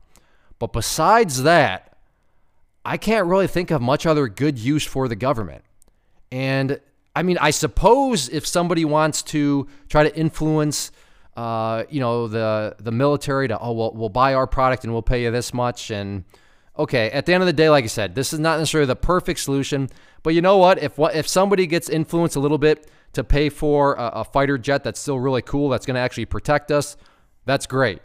But 0.58 0.72
besides 0.72 1.42
that, 1.42 1.98
I 2.84 2.96
can't 2.96 3.26
really 3.26 3.46
think 3.46 3.70
of 3.70 3.82
much 3.82 4.06
other 4.06 4.26
good 4.26 4.58
use 4.58 4.86
for 4.86 5.06
the 5.06 5.16
government. 5.16 5.64
And 6.32 6.80
I 7.14 7.22
mean, 7.22 7.36
I 7.38 7.50
suppose 7.50 8.30
if 8.30 8.46
somebody 8.46 8.86
wants 8.86 9.22
to 9.24 9.68
try 9.90 10.02
to 10.04 10.16
influence, 10.16 10.90
uh, 11.38 11.84
you 11.88 12.00
know, 12.00 12.26
the 12.26 12.74
the 12.80 12.90
military 12.90 13.46
to 13.46 13.56
oh 13.60 13.70
well 13.70 13.92
we'll 13.94 14.08
buy 14.08 14.34
our 14.34 14.48
product 14.48 14.82
and 14.82 14.92
we'll 14.92 15.02
pay 15.02 15.22
you 15.22 15.30
this 15.30 15.54
much 15.54 15.92
and 15.92 16.24
okay, 16.76 17.12
at 17.12 17.26
the 17.26 17.32
end 17.32 17.44
of 17.44 17.46
the 17.46 17.52
day, 17.52 17.70
like 17.70 17.84
I 17.84 17.86
said, 17.86 18.16
this 18.16 18.32
is 18.32 18.40
not 18.40 18.58
necessarily 18.58 18.86
the 18.86 18.96
perfect 18.96 19.38
solution, 19.38 19.88
but 20.24 20.34
you 20.34 20.42
know 20.42 20.56
what? 20.56 20.82
If 20.82 20.98
what 20.98 21.14
if 21.14 21.28
somebody 21.28 21.68
gets 21.68 21.88
influenced 21.88 22.34
a 22.34 22.40
little 22.40 22.58
bit 22.58 22.90
to 23.12 23.22
pay 23.22 23.50
for 23.50 23.94
a, 23.94 24.06
a 24.14 24.24
fighter 24.24 24.58
jet 24.58 24.82
that's 24.82 24.98
still 24.98 25.20
really 25.20 25.42
cool, 25.42 25.68
that's 25.68 25.86
going 25.86 25.94
to 25.94 26.00
actually 26.00 26.24
protect 26.24 26.72
us, 26.72 26.96
that's 27.44 27.66
great. 27.68 28.00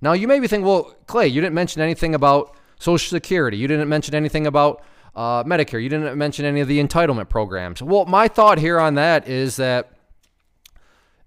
Now 0.00 0.14
you 0.14 0.26
may 0.26 0.40
be 0.40 0.48
thinking, 0.48 0.66
well, 0.66 0.96
Clay, 1.06 1.28
you 1.28 1.40
didn't 1.40 1.54
mention 1.54 1.80
anything 1.80 2.16
about 2.16 2.56
Social 2.80 3.08
Security. 3.08 3.56
You 3.56 3.68
didn't 3.68 3.88
mention 3.88 4.16
anything 4.16 4.48
about 4.48 4.82
uh, 5.14 5.44
Medicare. 5.44 5.80
You 5.80 5.88
didn't 5.88 6.18
mention 6.18 6.44
any 6.44 6.60
of 6.60 6.66
the 6.66 6.82
entitlement 6.82 7.28
programs. 7.28 7.80
Well, 7.84 8.04
my 8.06 8.26
thought 8.26 8.58
here 8.58 8.80
on 8.80 8.96
that 8.96 9.28
is 9.28 9.54
that 9.56 9.92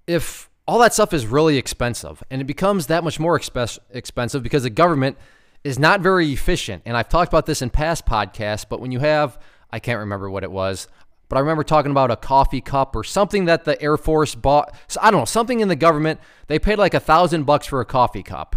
if 0.08 0.50
all 0.72 0.80
that 0.80 0.94
stuff 0.94 1.13
is 1.13 1.25
really 1.28 1.58
expensive 1.58 2.24
and 2.32 2.42
it 2.42 2.46
becomes 2.46 2.88
that 2.88 3.04
much 3.04 3.20
more 3.20 3.38
expe- 3.38 3.78
expensive 3.90 4.42
because 4.42 4.63
the 4.63 4.70
government 4.70 5.18
is 5.66 5.78
not 5.78 6.00
very 6.00 6.32
efficient. 6.32 6.82
And 6.86 6.96
I've 6.96 7.10
talked 7.10 7.28
about 7.28 7.46
this 7.46 7.62
in 7.62 7.70
past 7.70 8.06
podcasts, 8.06 8.66
but 8.70 8.80
when 8.80 8.90
you 8.90 9.00
have, 9.00 9.38
I 9.70 9.80
can't 9.80 10.00
remember 10.00 10.30
what 10.30 10.46
it 10.46 10.51
was, 10.51 10.88
but 11.28 11.36
I 11.36 11.42
remember 11.42 11.66
talking 11.66 11.92
about 11.92 12.10
a 12.10 12.16
coffee 12.16 12.62
cup 12.62 12.96
or 12.96 13.04
something 13.04 13.44
that 13.46 13.66
the 13.66 13.82
Air 13.82 13.98
Force 13.98 14.34
bought. 14.34 14.74
So 14.88 15.01
I 15.04 15.12
don't 15.12 15.20
know, 15.20 15.25
something 15.25 15.60
in 15.60 15.68
the 15.68 15.75
government, 15.75 16.22
they 16.48 16.58
paid 16.58 16.78
like 16.78 16.94
a 16.94 17.01
thousand 17.01 17.44
bucks 17.44 17.68
for 17.68 17.82
a 17.82 17.86
coffee 17.86 18.24
cup. 18.24 18.56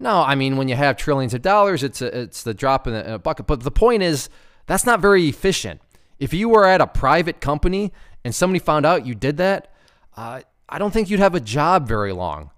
No, 0.00 0.22
I 0.22 0.34
mean, 0.34 0.56
when 0.56 0.66
you 0.66 0.74
have 0.74 0.96
trillions 0.96 1.32
of 1.32 1.42
dollars, 1.42 1.84
it's 1.84 2.02
a, 2.02 2.22
it's 2.22 2.42
the 2.42 2.54
drop 2.54 2.88
in 2.88 2.94
a 2.96 3.20
bucket. 3.20 3.46
But 3.46 3.60
the 3.60 3.70
point 3.70 4.02
is, 4.02 4.28
that's 4.66 4.84
not 4.84 4.98
very 4.98 5.28
efficient. 5.28 5.80
If 6.18 6.34
you 6.34 6.48
were 6.48 6.66
at 6.66 6.80
a 6.80 6.88
private 6.88 7.40
company 7.40 7.92
and 8.24 8.34
somebody 8.34 8.58
found 8.58 8.84
out 8.84 9.06
you 9.06 9.14
did 9.14 9.36
that, 9.36 9.72
uh, 10.16 10.40
I 10.68 10.78
don't 10.78 10.90
think 10.92 11.10
you'd 11.10 11.20
have 11.20 11.34
a 11.34 11.40
job 11.40 11.86
very 11.86 12.12
long. 12.12 12.50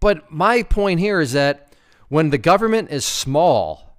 But 0.00 0.30
my 0.30 0.62
point 0.62 1.00
here 1.00 1.20
is 1.20 1.32
that 1.32 1.74
when 2.08 2.30
the 2.30 2.38
government 2.38 2.90
is 2.90 3.04
small, 3.04 3.96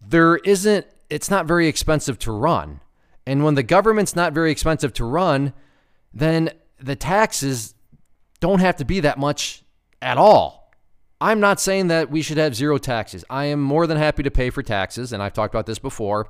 there 0.00 0.36
isn't, 0.36 0.86
it's 1.08 1.30
not 1.30 1.46
very 1.46 1.68
expensive 1.68 2.18
to 2.20 2.32
run. 2.32 2.80
And 3.26 3.44
when 3.44 3.54
the 3.54 3.62
government's 3.62 4.16
not 4.16 4.32
very 4.32 4.50
expensive 4.50 4.92
to 4.94 5.04
run, 5.04 5.52
then 6.12 6.50
the 6.78 6.96
taxes 6.96 7.74
don't 8.40 8.60
have 8.60 8.76
to 8.76 8.84
be 8.84 9.00
that 9.00 9.18
much 9.18 9.62
at 10.02 10.18
all. 10.18 10.72
I'm 11.20 11.40
not 11.40 11.60
saying 11.60 11.88
that 11.88 12.10
we 12.10 12.20
should 12.20 12.36
have 12.36 12.54
zero 12.54 12.78
taxes. 12.78 13.24
I 13.30 13.46
am 13.46 13.62
more 13.62 13.86
than 13.86 13.96
happy 13.96 14.22
to 14.22 14.30
pay 14.30 14.50
for 14.50 14.62
taxes, 14.62 15.12
and 15.12 15.22
I've 15.22 15.32
talked 15.32 15.54
about 15.54 15.66
this 15.66 15.78
before. 15.78 16.28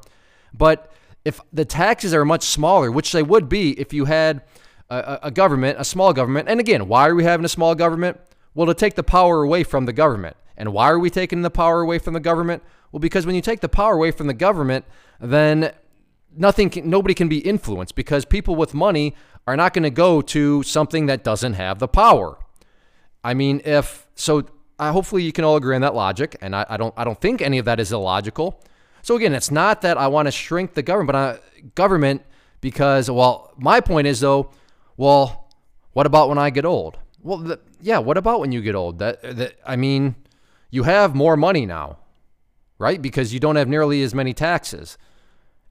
But 0.54 0.92
if 1.24 1.40
the 1.52 1.64
taxes 1.64 2.14
are 2.14 2.24
much 2.24 2.44
smaller, 2.44 2.92
which 2.92 3.10
they 3.10 3.22
would 3.22 3.48
be 3.48 3.72
if 3.80 3.92
you 3.92 4.04
had 4.04 4.42
a, 4.90 5.18
a, 5.24 5.30
government, 5.30 5.80
a 5.80 5.84
small 5.84 6.12
government, 6.12 6.48
and 6.48 6.60
again, 6.60 6.88
why 6.88 7.08
are 7.08 7.14
we 7.14 7.24
having 7.24 7.44
a 7.44 7.48
small 7.48 7.74
government? 7.74 8.20
Well, 8.54 8.66
to 8.66 8.74
take 8.74 8.94
the 8.94 9.02
power 9.02 9.42
away 9.42 9.64
from 9.64 9.86
the 9.86 9.92
government. 9.92 10.36
And 10.56 10.72
why 10.72 10.90
are 10.90 10.98
we 10.98 11.10
taking 11.10 11.42
the 11.42 11.50
power 11.50 11.82
away 11.82 11.98
from 11.98 12.14
the 12.14 12.20
government? 12.20 12.62
Well, 12.90 13.00
because 13.00 13.26
when 13.26 13.34
you 13.34 13.42
take 13.42 13.60
the 13.60 13.68
power 13.68 13.94
away 13.94 14.10
from 14.10 14.26
the 14.26 14.34
government, 14.34 14.84
then 15.20 15.72
nothing 16.34 16.70
can, 16.70 16.88
nobody 16.88 17.14
can 17.14 17.28
be 17.28 17.38
influenced 17.38 17.94
because 17.94 18.24
people 18.24 18.56
with 18.56 18.74
money 18.74 19.14
are 19.46 19.56
not 19.56 19.74
going 19.74 19.82
to 19.82 19.90
go 19.90 20.20
to 20.20 20.62
something 20.62 21.06
that 21.06 21.22
doesn't 21.22 21.54
have 21.54 21.78
the 21.78 21.88
power. 21.88 22.38
I 23.22 23.34
mean, 23.34 23.60
if 23.64 24.06
so, 24.14 24.46
uh, 24.78 24.92
hopefully 24.92 25.22
you 25.22 25.32
can 25.32 25.44
all 25.44 25.56
agree 25.56 25.74
on 25.74 25.82
that 25.82 25.94
logic, 25.94 26.36
and 26.40 26.54
I, 26.54 26.66
I, 26.68 26.76
don't 26.76 26.94
I 26.96 27.04
don't 27.04 27.20
think 27.20 27.42
any 27.42 27.58
of 27.58 27.64
that 27.64 27.80
is 27.80 27.92
illogical. 27.92 28.62
So 29.02 29.16
again, 29.16 29.34
it's 29.34 29.50
not 29.50 29.82
that 29.82 29.98
I 29.98 30.08
want 30.08 30.26
to 30.26 30.32
shrink 30.32 30.74
the 30.74 30.82
government, 30.82 31.06
but 31.08 31.16
I, 31.16 31.38
government 31.74 32.22
because 32.60 33.10
well, 33.10 33.52
my 33.56 33.80
point 33.80 34.06
is 34.06 34.20
though, 34.20 34.50
well, 34.96 35.48
what 35.92 36.06
about 36.06 36.28
when 36.28 36.38
I 36.38 36.50
get 36.50 36.64
old? 36.64 36.98
Well, 37.22 37.38
the, 37.38 37.60
yeah, 37.80 37.98
what 37.98 38.16
about 38.16 38.40
when 38.40 38.52
you 38.52 38.60
get 38.60 38.74
old? 38.74 38.98
That, 38.98 39.22
that 39.22 39.54
I 39.66 39.76
mean, 39.76 40.14
you 40.70 40.84
have 40.84 41.14
more 41.14 41.36
money 41.36 41.66
now, 41.66 41.98
right? 42.78 43.00
Because 43.00 43.32
you 43.32 43.40
don't 43.40 43.56
have 43.56 43.68
nearly 43.68 44.02
as 44.02 44.14
many 44.14 44.32
taxes. 44.34 44.98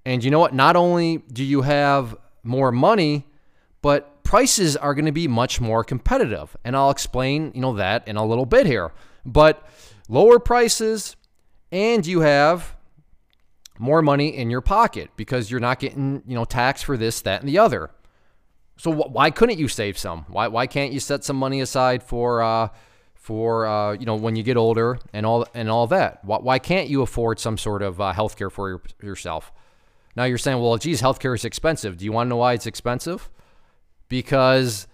And 0.06 0.24
you 0.24 0.32
know 0.32 0.40
what? 0.40 0.54
Not 0.54 0.76
only 0.76 1.18
do 1.32 1.44
you 1.44 1.62
have 1.62 2.16
more 2.44 2.72
money, 2.72 3.26
but 3.82 4.24
prices 4.24 4.76
are 4.76 4.94
going 4.94 5.06
to 5.06 5.12
be 5.12 5.28
much 5.28 5.62
more 5.62 5.84
competitive. 5.84 6.56
And 6.64 6.76
I'll 6.76 6.90
explain, 6.90 7.52
you 7.56 7.62
know, 7.62 7.76
that 7.76 8.08
in 8.08 8.18
a 8.18 8.26
little 8.26 8.46
bit 8.46 8.66
here. 8.66 8.92
But 9.26 9.68
lower 10.10 10.40
prices 10.40 11.16
and 11.72 12.06
you 12.06 12.22
have 12.22 12.76
more 13.78 14.02
money 14.02 14.36
in 14.36 14.50
your 14.50 14.62
pocket 14.62 15.10
because 15.16 15.52
you're 15.52 15.60
not 15.60 15.80
getting, 15.80 16.24
you 16.26 16.36
know, 16.36 16.46
taxed 16.46 16.86
for 16.86 16.98
this, 16.98 17.22
that, 17.22 17.42
and 17.42 17.50
the 17.50 17.58
other. 17.58 17.90
So 18.78 18.92
wh- 18.92 19.12
why 19.12 19.32
couldn't 19.32 19.60
you 19.60 19.68
save 19.68 19.98
some? 19.98 20.26
Why, 20.28 20.48
why 20.48 20.68
can't 20.68 20.92
you 20.92 21.00
set 21.00 21.24
some 21.24 21.38
money 21.38 21.62
aside 21.62 22.04
for 22.04 22.42
uh, 22.42 22.70
for 23.16 23.66
uh, 23.66 23.94
you 23.94 24.06
know 24.06 24.16
when 24.16 24.36
you 24.36 24.44
get 24.44 24.58
older 24.58 25.00
and 25.14 25.26
all 25.26 25.48
and 25.54 25.70
all 25.70 25.88
that? 25.88 26.24
Why, 26.24 26.38
why 26.38 26.60
can't 26.60 26.90
you 26.90 27.02
afford 27.02 27.40
some 27.40 27.58
sort 27.58 27.82
of 27.82 28.00
uh, 28.00 28.14
health 28.14 28.38
care 28.38 28.50
for 28.50 28.70
your, 28.70 28.82
yourself? 29.02 29.52
Now 30.16 30.24
you're 30.24 30.38
saying, 30.38 30.62
well, 30.62 30.78
geez, 30.78 31.02
healthcare 31.02 31.36
is 31.36 31.44
expensive. 31.44 31.98
Do 31.98 32.06
you 32.06 32.12
want 32.12 32.28
to 32.28 32.30
know 32.30 32.38
why 32.38 32.54
it's 32.54 32.66
expensive? 32.66 33.30
Because 34.08 34.88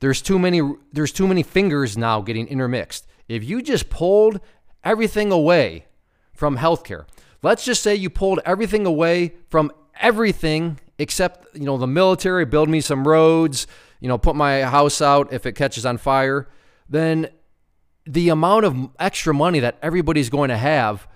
there's 0.00 0.20
too 0.22 0.38
many 0.38 0.60
there's 0.92 1.12
too 1.12 1.26
many 1.26 1.42
fingers 1.42 1.96
now 1.96 2.20
getting 2.20 2.48
intermixed. 2.48 3.06
If 3.28 3.44
you 3.44 3.62
just 3.62 3.90
pulled 3.90 4.40
everything 4.84 5.32
away 5.32 5.86
from 6.32 6.56
healthcare, 6.56 7.06
let's 7.42 7.64
just 7.64 7.82
say 7.82 7.94
you 7.94 8.10
pulled 8.10 8.40
everything 8.44 8.86
away 8.86 9.34
from 9.48 9.70
everything 10.00 10.80
except 10.98 11.54
you 11.54 11.64
know 11.64 11.76
the 11.78 11.86
military, 11.86 12.44
build 12.44 12.68
me 12.68 12.80
some 12.80 13.06
roads, 13.06 13.66
you 14.00 14.08
know, 14.08 14.18
put 14.18 14.36
my 14.36 14.62
house 14.62 15.00
out 15.00 15.32
if 15.32 15.46
it 15.46 15.52
catches 15.52 15.86
on 15.86 15.98
fire, 15.98 16.48
then 16.88 17.28
the 18.06 18.28
amount 18.30 18.64
of 18.64 18.88
extra 18.98 19.34
money 19.34 19.60
that 19.60 19.78
everybody's 19.82 20.30
going 20.30 20.48
to 20.48 20.56
have 20.56 21.06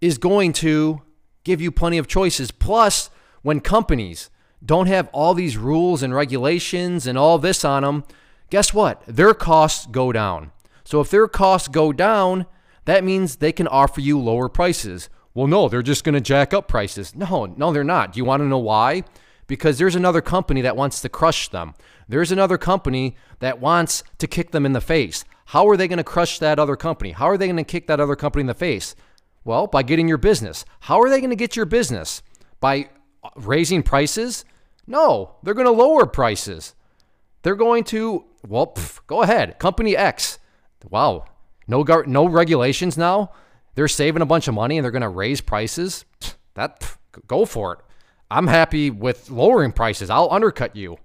is 0.00 0.18
going 0.18 0.52
to 0.52 1.02
give 1.44 1.60
you 1.60 1.70
plenty 1.70 1.98
of 1.98 2.06
choices. 2.08 2.50
Plus, 2.50 3.10
when 3.42 3.60
companies 3.60 4.30
don't 4.64 4.86
have 4.86 5.08
all 5.12 5.34
these 5.34 5.56
rules 5.56 6.02
and 6.02 6.14
regulations 6.14 7.06
and 7.06 7.18
all 7.18 7.38
this 7.38 7.64
on 7.64 7.82
them, 7.82 8.04
guess 8.50 8.72
what? 8.72 9.02
Their 9.06 9.34
costs 9.34 9.86
go 9.86 10.12
down. 10.12 10.52
So 10.84 11.00
if 11.00 11.10
their 11.10 11.28
costs 11.28 11.68
go 11.68 11.92
down, 11.92 12.46
that 12.84 13.04
means 13.04 13.36
they 13.36 13.52
can 13.52 13.68
offer 13.68 14.00
you 14.00 14.18
lower 14.18 14.48
prices. 14.48 15.08
Well, 15.34 15.46
no, 15.46 15.68
they're 15.68 15.82
just 15.82 16.04
going 16.04 16.14
to 16.14 16.20
jack 16.20 16.52
up 16.52 16.68
prices. 16.68 17.14
No, 17.14 17.46
no, 17.46 17.72
they're 17.72 17.84
not. 17.84 18.12
Do 18.12 18.18
you 18.18 18.24
want 18.24 18.42
to 18.42 18.46
know 18.46 18.58
why? 18.58 19.04
Because 19.46 19.78
there's 19.78 19.96
another 19.96 20.20
company 20.20 20.60
that 20.60 20.76
wants 20.76 21.00
to 21.00 21.08
crush 21.08 21.48
them. 21.48 21.74
There's 22.08 22.32
another 22.32 22.58
company 22.58 23.16
that 23.40 23.60
wants 23.60 24.02
to 24.18 24.26
kick 24.26 24.50
them 24.50 24.66
in 24.66 24.72
the 24.72 24.80
face. 24.80 25.24
How 25.46 25.68
are 25.68 25.76
they 25.76 25.88
going 25.88 25.98
to 25.98 26.04
crush 26.04 26.38
that 26.38 26.58
other 26.58 26.76
company? 26.76 27.12
How 27.12 27.26
are 27.26 27.36
they 27.36 27.46
going 27.46 27.56
to 27.56 27.64
kick 27.64 27.86
that 27.86 28.00
other 28.00 28.16
company 28.16 28.42
in 28.42 28.46
the 28.46 28.54
face? 28.54 28.94
Well, 29.44 29.66
by 29.66 29.82
getting 29.82 30.08
your 30.08 30.18
business. 30.18 30.64
How 30.80 31.00
are 31.00 31.10
they 31.10 31.18
going 31.18 31.30
to 31.30 31.36
get 31.36 31.56
your 31.56 31.66
business? 31.66 32.22
By 32.60 32.90
uh, 33.24 33.30
raising 33.36 33.82
prices? 33.82 34.44
No, 34.86 35.36
they're 35.42 35.54
going 35.54 35.66
to 35.66 35.72
lower 35.72 36.06
prices. 36.06 36.74
They're 37.42 37.56
going 37.56 37.84
to, 37.84 38.24
well, 38.46 38.68
pff, 38.68 39.00
go 39.06 39.22
ahead. 39.22 39.58
Company 39.58 39.96
X. 39.96 40.38
Wow. 40.88 41.24
No 41.66 41.84
gar- 41.84 42.06
no 42.06 42.26
regulations 42.26 42.96
now. 42.96 43.32
They're 43.74 43.88
saving 43.88 44.22
a 44.22 44.26
bunch 44.26 44.48
of 44.48 44.54
money 44.54 44.76
and 44.78 44.84
they're 44.84 44.90
going 44.90 45.02
to 45.02 45.08
raise 45.08 45.40
prices. 45.40 46.04
That 46.54 46.96
go 47.26 47.44
for 47.44 47.72
it. 47.74 47.78
I'm 48.30 48.46
happy 48.46 48.90
with 48.90 49.30
lowering 49.30 49.72
prices. 49.72 50.10
I'll 50.10 50.30
undercut 50.30 50.76
you. 50.76 50.98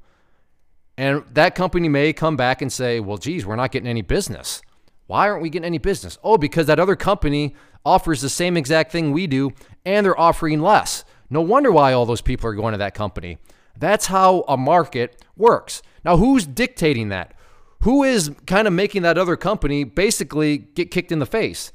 And 0.97 1.23
that 1.33 1.55
company 1.55 1.89
may 1.89 2.11
come 2.11 2.35
back 2.35 2.61
and 2.61 2.71
say, 2.73 2.99
"Well, 2.99 3.17
geez, 3.17 3.45
we're 3.45 3.55
not 3.55 3.71
getting 3.71 3.87
any 3.87 4.01
business." 4.01 4.61
Why 5.05 5.29
aren't 5.29 5.41
we 5.41 5.49
getting 5.49 5.65
any 5.65 5.77
business? 5.77 6.17
Oh, 6.23 6.37
because 6.37 6.67
that 6.67 6.79
other 6.79 6.97
company 6.97 7.55
offers 7.85 8.21
the 8.21 8.29
same 8.29 8.57
exact 8.57 8.91
thing 8.91 9.13
we 9.13 9.25
do 9.25 9.51
and 9.85 10.05
they're 10.05 10.19
offering 10.19 10.61
less. 10.61 11.05
No 11.29 11.41
wonder 11.41 11.71
why 11.71 11.93
all 11.93 12.05
those 12.05 12.21
people 12.21 12.49
are 12.49 12.53
going 12.53 12.73
to 12.73 12.77
that 12.79 12.93
company. 12.93 13.37
That's 13.77 14.07
how 14.07 14.43
a 14.47 14.57
market 14.57 15.23
works. 15.37 15.81
Now, 16.03 16.17
who's 16.17 16.45
dictating 16.45 17.09
that? 17.09 17.33
Who 17.83 18.03
is 18.03 18.31
kind 18.45 18.67
of 18.67 18.73
making 18.73 19.03
that 19.03 19.17
other 19.17 19.37
company 19.37 19.83
basically 19.85 20.57
get 20.57 20.91
kicked 20.91 21.11
in 21.11 21.19
the 21.19 21.25
face? 21.25 21.71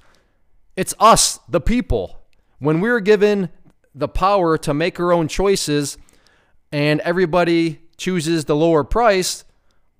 It's 0.74 0.94
us, 0.98 1.38
the 1.48 1.60
people. 1.60 2.22
When 2.58 2.80
we're 2.80 3.00
given 3.00 3.50
the 3.94 4.08
power 4.08 4.56
to 4.58 4.72
make 4.72 4.98
our 4.98 5.12
own 5.12 5.28
choices 5.28 5.98
and 6.70 7.00
everybody 7.00 7.82
chooses 7.98 8.46
the 8.46 8.56
lower 8.56 8.82
price, 8.82 9.44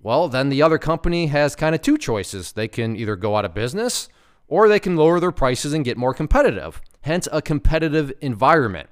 well, 0.01 0.27
then 0.27 0.49
the 0.49 0.63
other 0.63 0.79
company 0.79 1.27
has 1.27 1.55
kind 1.55 1.75
of 1.75 1.81
two 1.81 1.97
choices. 1.97 2.53
They 2.53 2.67
can 2.67 2.95
either 2.95 3.15
go 3.15 3.35
out 3.35 3.45
of 3.45 3.53
business 3.53 4.09
or 4.47 4.67
they 4.67 4.79
can 4.79 4.95
lower 4.95 5.19
their 5.19 5.31
prices 5.31 5.73
and 5.73 5.85
get 5.85 5.95
more 5.95 6.13
competitive, 6.13 6.81
hence, 7.01 7.27
a 7.31 7.41
competitive 7.41 8.11
environment. 8.19 8.89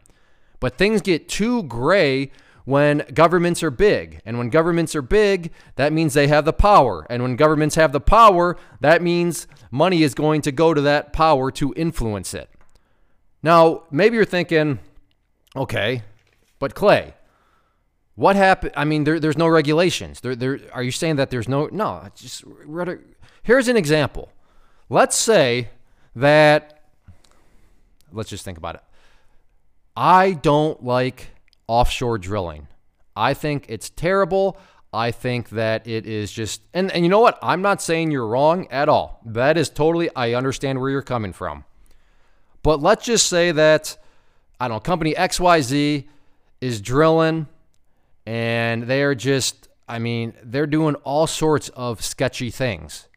But 0.60 0.78
things 0.78 1.02
get 1.02 1.28
too 1.28 1.64
gray 1.64 2.32
when 2.66 3.04
governments 3.14 3.64
are 3.64 3.72
big. 3.72 4.22
And 4.26 4.38
when 4.38 4.50
governments 4.50 4.96
are 4.96 5.02
big, 5.02 5.52
that 5.76 5.94
means 5.94 6.14
they 6.14 6.28
have 6.28 6.46
the 6.46 6.54
power. 6.54 7.06
And 7.10 7.24
when 7.24 7.36
governments 7.36 7.76
have 7.76 7.92
the 7.92 8.00
power, 8.00 8.58
that 8.80 9.02
means 9.02 9.48
money 9.72 10.04
is 10.04 10.14
going 10.14 10.42
to 10.42 10.52
go 10.52 10.74
to 10.74 10.82
that 10.82 11.14
power 11.14 11.52
to 11.52 11.74
influence 11.76 12.34
it. 12.34 12.50
Now, 13.44 13.84
maybe 13.90 14.16
you're 14.16 14.26
thinking, 14.26 14.80
okay, 15.56 16.04
but 16.60 16.76
Clay, 16.76 17.16
what 18.16 18.36
happened? 18.36 18.74
I 18.76 18.86
mean, 18.86 19.04
there, 19.04 19.20
there's 19.20 19.38
no 19.38 19.48
regulations. 19.48 20.22
There, 20.22 20.36
there, 20.36 20.60
are 20.74 20.84
you 20.84 20.92
saying 20.92 21.16
that 21.16 21.30
there's 21.32 21.48
no? 21.48 21.68
No. 21.72 22.08
Just 22.16 22.44
here's 23.42 23.68
an 23.68 23.78
example. 23.78 24.32
Let's 24.90 25.16
say 25.16 25.70
that. 26.16 26.84
Let's 28.12 28.30
just 28.30 28.44
think 28.44 28.58
about 28.58 28.76
it. 28.76 28.82
I 29.96 30.34
don't 30.34 30.84
like 30.84 31.30
offshore 31.68 32.18
drilling. 32.18 32.68
I 33.16 33.34
think 33.34 33.66
it's 33.70 33.90
terrible. 33.90 34.58
I 34.94 35.12
think 35.12 35.50
that 35.50 35.88
it 35.88 36.06
is 36.06 36.32
just, 36.32 36.62
and, 36.74 36.92
and 36.92 37.04
you 37.06 37.10
know 37.10 37.20
what? 37.20 37.40
I'm 37.42 37.62
not 37.62 37.82
saying 37.82 38.12
you're 38.12 38.28
wrong 38.28 38.68
at 38.72 38.90
all. 38.90 39.22
That 39.26 39.58
is 39.58 39.70
totally, 39.70 40.10
I 40.16 40.34
understand 40.34 40.80
where 40.80 40.90
you're 40.90 41.02
coming 41.02 41.32
from. 41.32 41.64
But 42.64 42.82
let's 42.82 43.06
just 43.06 43.28
say 43.28 43.52
that, 43.54 43.98
I 44.60 44.68
don't 44.68 44.76
know, 44.76 44.80
company 44.82 45.14
XYZ 45.14 46.08
is 46.60 46.82
drilling 46.82 47.48
and 48.26 48.84
they're 48.84 49.16
just, 49.16 49.70
I 49.88 50.00
mean, 50.00 50.34
they're 50.44 50.68
doing 50.68 50.96
all 50.96 51.26
sorts 51.26 51.70
of 51.70 52.04
sketchy 52.04 52.52
things. 52.52 53.08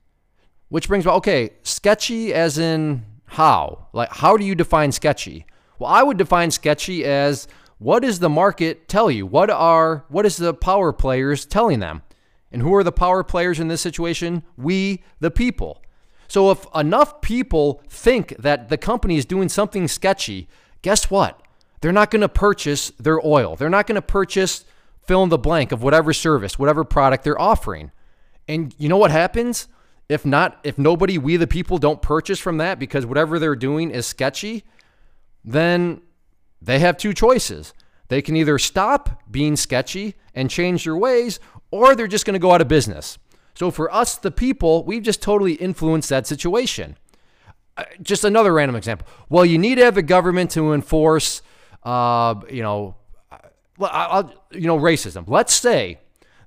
Which 0.68 0.88
brings 0.88 1.04
me, 1.04 1.12
okay, 1.12 1.50
sketchy 1.62 2.32
as 2.32 2.58
in 2.58 3.04
how? 3.26 3.88
Like, 3.92 4.10
how 4.12 4.36
do 4.36 4.44
you 4.44 4.54
define 4.54 4.92
sketchy? 4.92 5.46
Well, 5.78 5.90
I 5.90 6.02
would 6.02 6.16
define 6.16 6.50
sketchy 6.50 7.04
as 7.04 7.46
what 7.84 8.00
does 8.00 8.18
the 8.18 8.30
market 8.30 8.88
tell 8.88 9.10
you? 9.10 9.26
What 9.26 9.50
are 9.50 10.06
what 10.08 10.24
is 10.24 10.38
the 10.38 10.54
power 10.54 10.90
players 10.90 11.44
telling 11.44 11.80
them? 11.80 12.00
And 12.50 12.62
who 12.62 12.74
are 12.74 12.82
the 12.82 12.90
power 12.90 13.22
players 13.22 13.60
in 13.60 13.68
this 13.68 13.82
situation? 13.82 14.42
We, 14.56 15.04
the 15.20 15.30
people. 15.30 15.82
So 16.26 16.50
if 16.50 16.66
enough 16.74 17.20
people 17.20 17.82
think 17.90 18.36
that 18.38 18.70
the 18.70 18.78
company 18.78 19.18
is 19.18 19.26
doing 19.26 19.50
something 19.50 19.86
sketchy, 19.86 20.48
guess 20.80 21.10
what? 21.10 21.42
They're 21.82 21.92
not 21.92 22.10
going 22.10 22.22
to 22.22 22.28
purchase 22.28 22.88
their 22.98 23.20
oil. 23.22 23.54
They're 23.54 23.68
not 23.68 23.86
going 23.86 23.96
to 23.96 24.02
purchase 24.02 24.64
fill 25.02 25.22
in 25.22 25.28
the 25.28 25.36
blank 25.36 25.70
of 25.70 25.82
whatever 25.82 26.14
service, 26.14 26.58
whatever 26.58 26.84
product 26.84 27.22
they're 27.22 27.38
offering. 27.38 27.90
And 28.48 28.74
you 28.78 28.88
know 28.88 28.96
what 28.96 29.10
happens? 29.10 29.68
If 30.08 30.24
not, 30.24 30.58
if 30.64 30.78
nobody, 30.78 31.18
we 31.18 31.36
the 31.36 31.46
people, 31.46 31.76
don't 31.76 32.00
purchase 32.00 32.38
from 32.38 32.56
that 32.56 32.78
because 32.78 33.04
whatever 33.04 33.38
they're 33.38 33.54
doing 33.54 33.90
is 33.90 34.06
sketchy, 34.06 34.64
then 35.44 36.00
they 36.64 36.78
have 36.80 36.96
two 36.96 37.12
choices. 37.12 37.72
They 38.08 38.22
can 38.22 38.36
either 38.36 38.58
stop 38.58 39.22
being 39.30 39.56
sketchy 39.56 40.14
and 40.34 40.50
change 40.50 40.84
their 40.84 40.96
ways, 40.96 41.40
or 41.70 41.94
they're 41.94 42.06
just 42.06 42.26
going 42.26 42.34
to 42.34 42.40
go 42.40 42.52
out 42.52 42.60
of 42.60 42.68
business. 42.68 43.18
So 43.54 43.70
for 43.70 43.92
us, 43.92 44.16
the 44.16 44.30
people, 44.30 44.84
we've 44.84 45.02
just 45.02 45.22
totally 45.22 45.54
influenced 45.54 46.08
that 46.08 46.26
situation. 46.26 46.96
Uh, 47.76 47.84
just 48.02 48.24
another 48.24 48.52
random 48.52 48.76
example. 48.76 49.06
Well, 49.28 49.44
you 49.44 49.58
need 49.58 49.76
to 49.76 49.84
have 49.84 49.94
the 49.94 50.02
government 50.02 50.50
to 50.52 50.72
enforce, 50.72 51.42
uh, 51.82 52.34
you 52.50 52.62
know, 52.62 52.96
I'll, 53.80 54.32
you 54.52 54.66
know, 54.66 54.78
racism. 54.78 55.24
Let's 55.28 55.52
say 55.52 55.98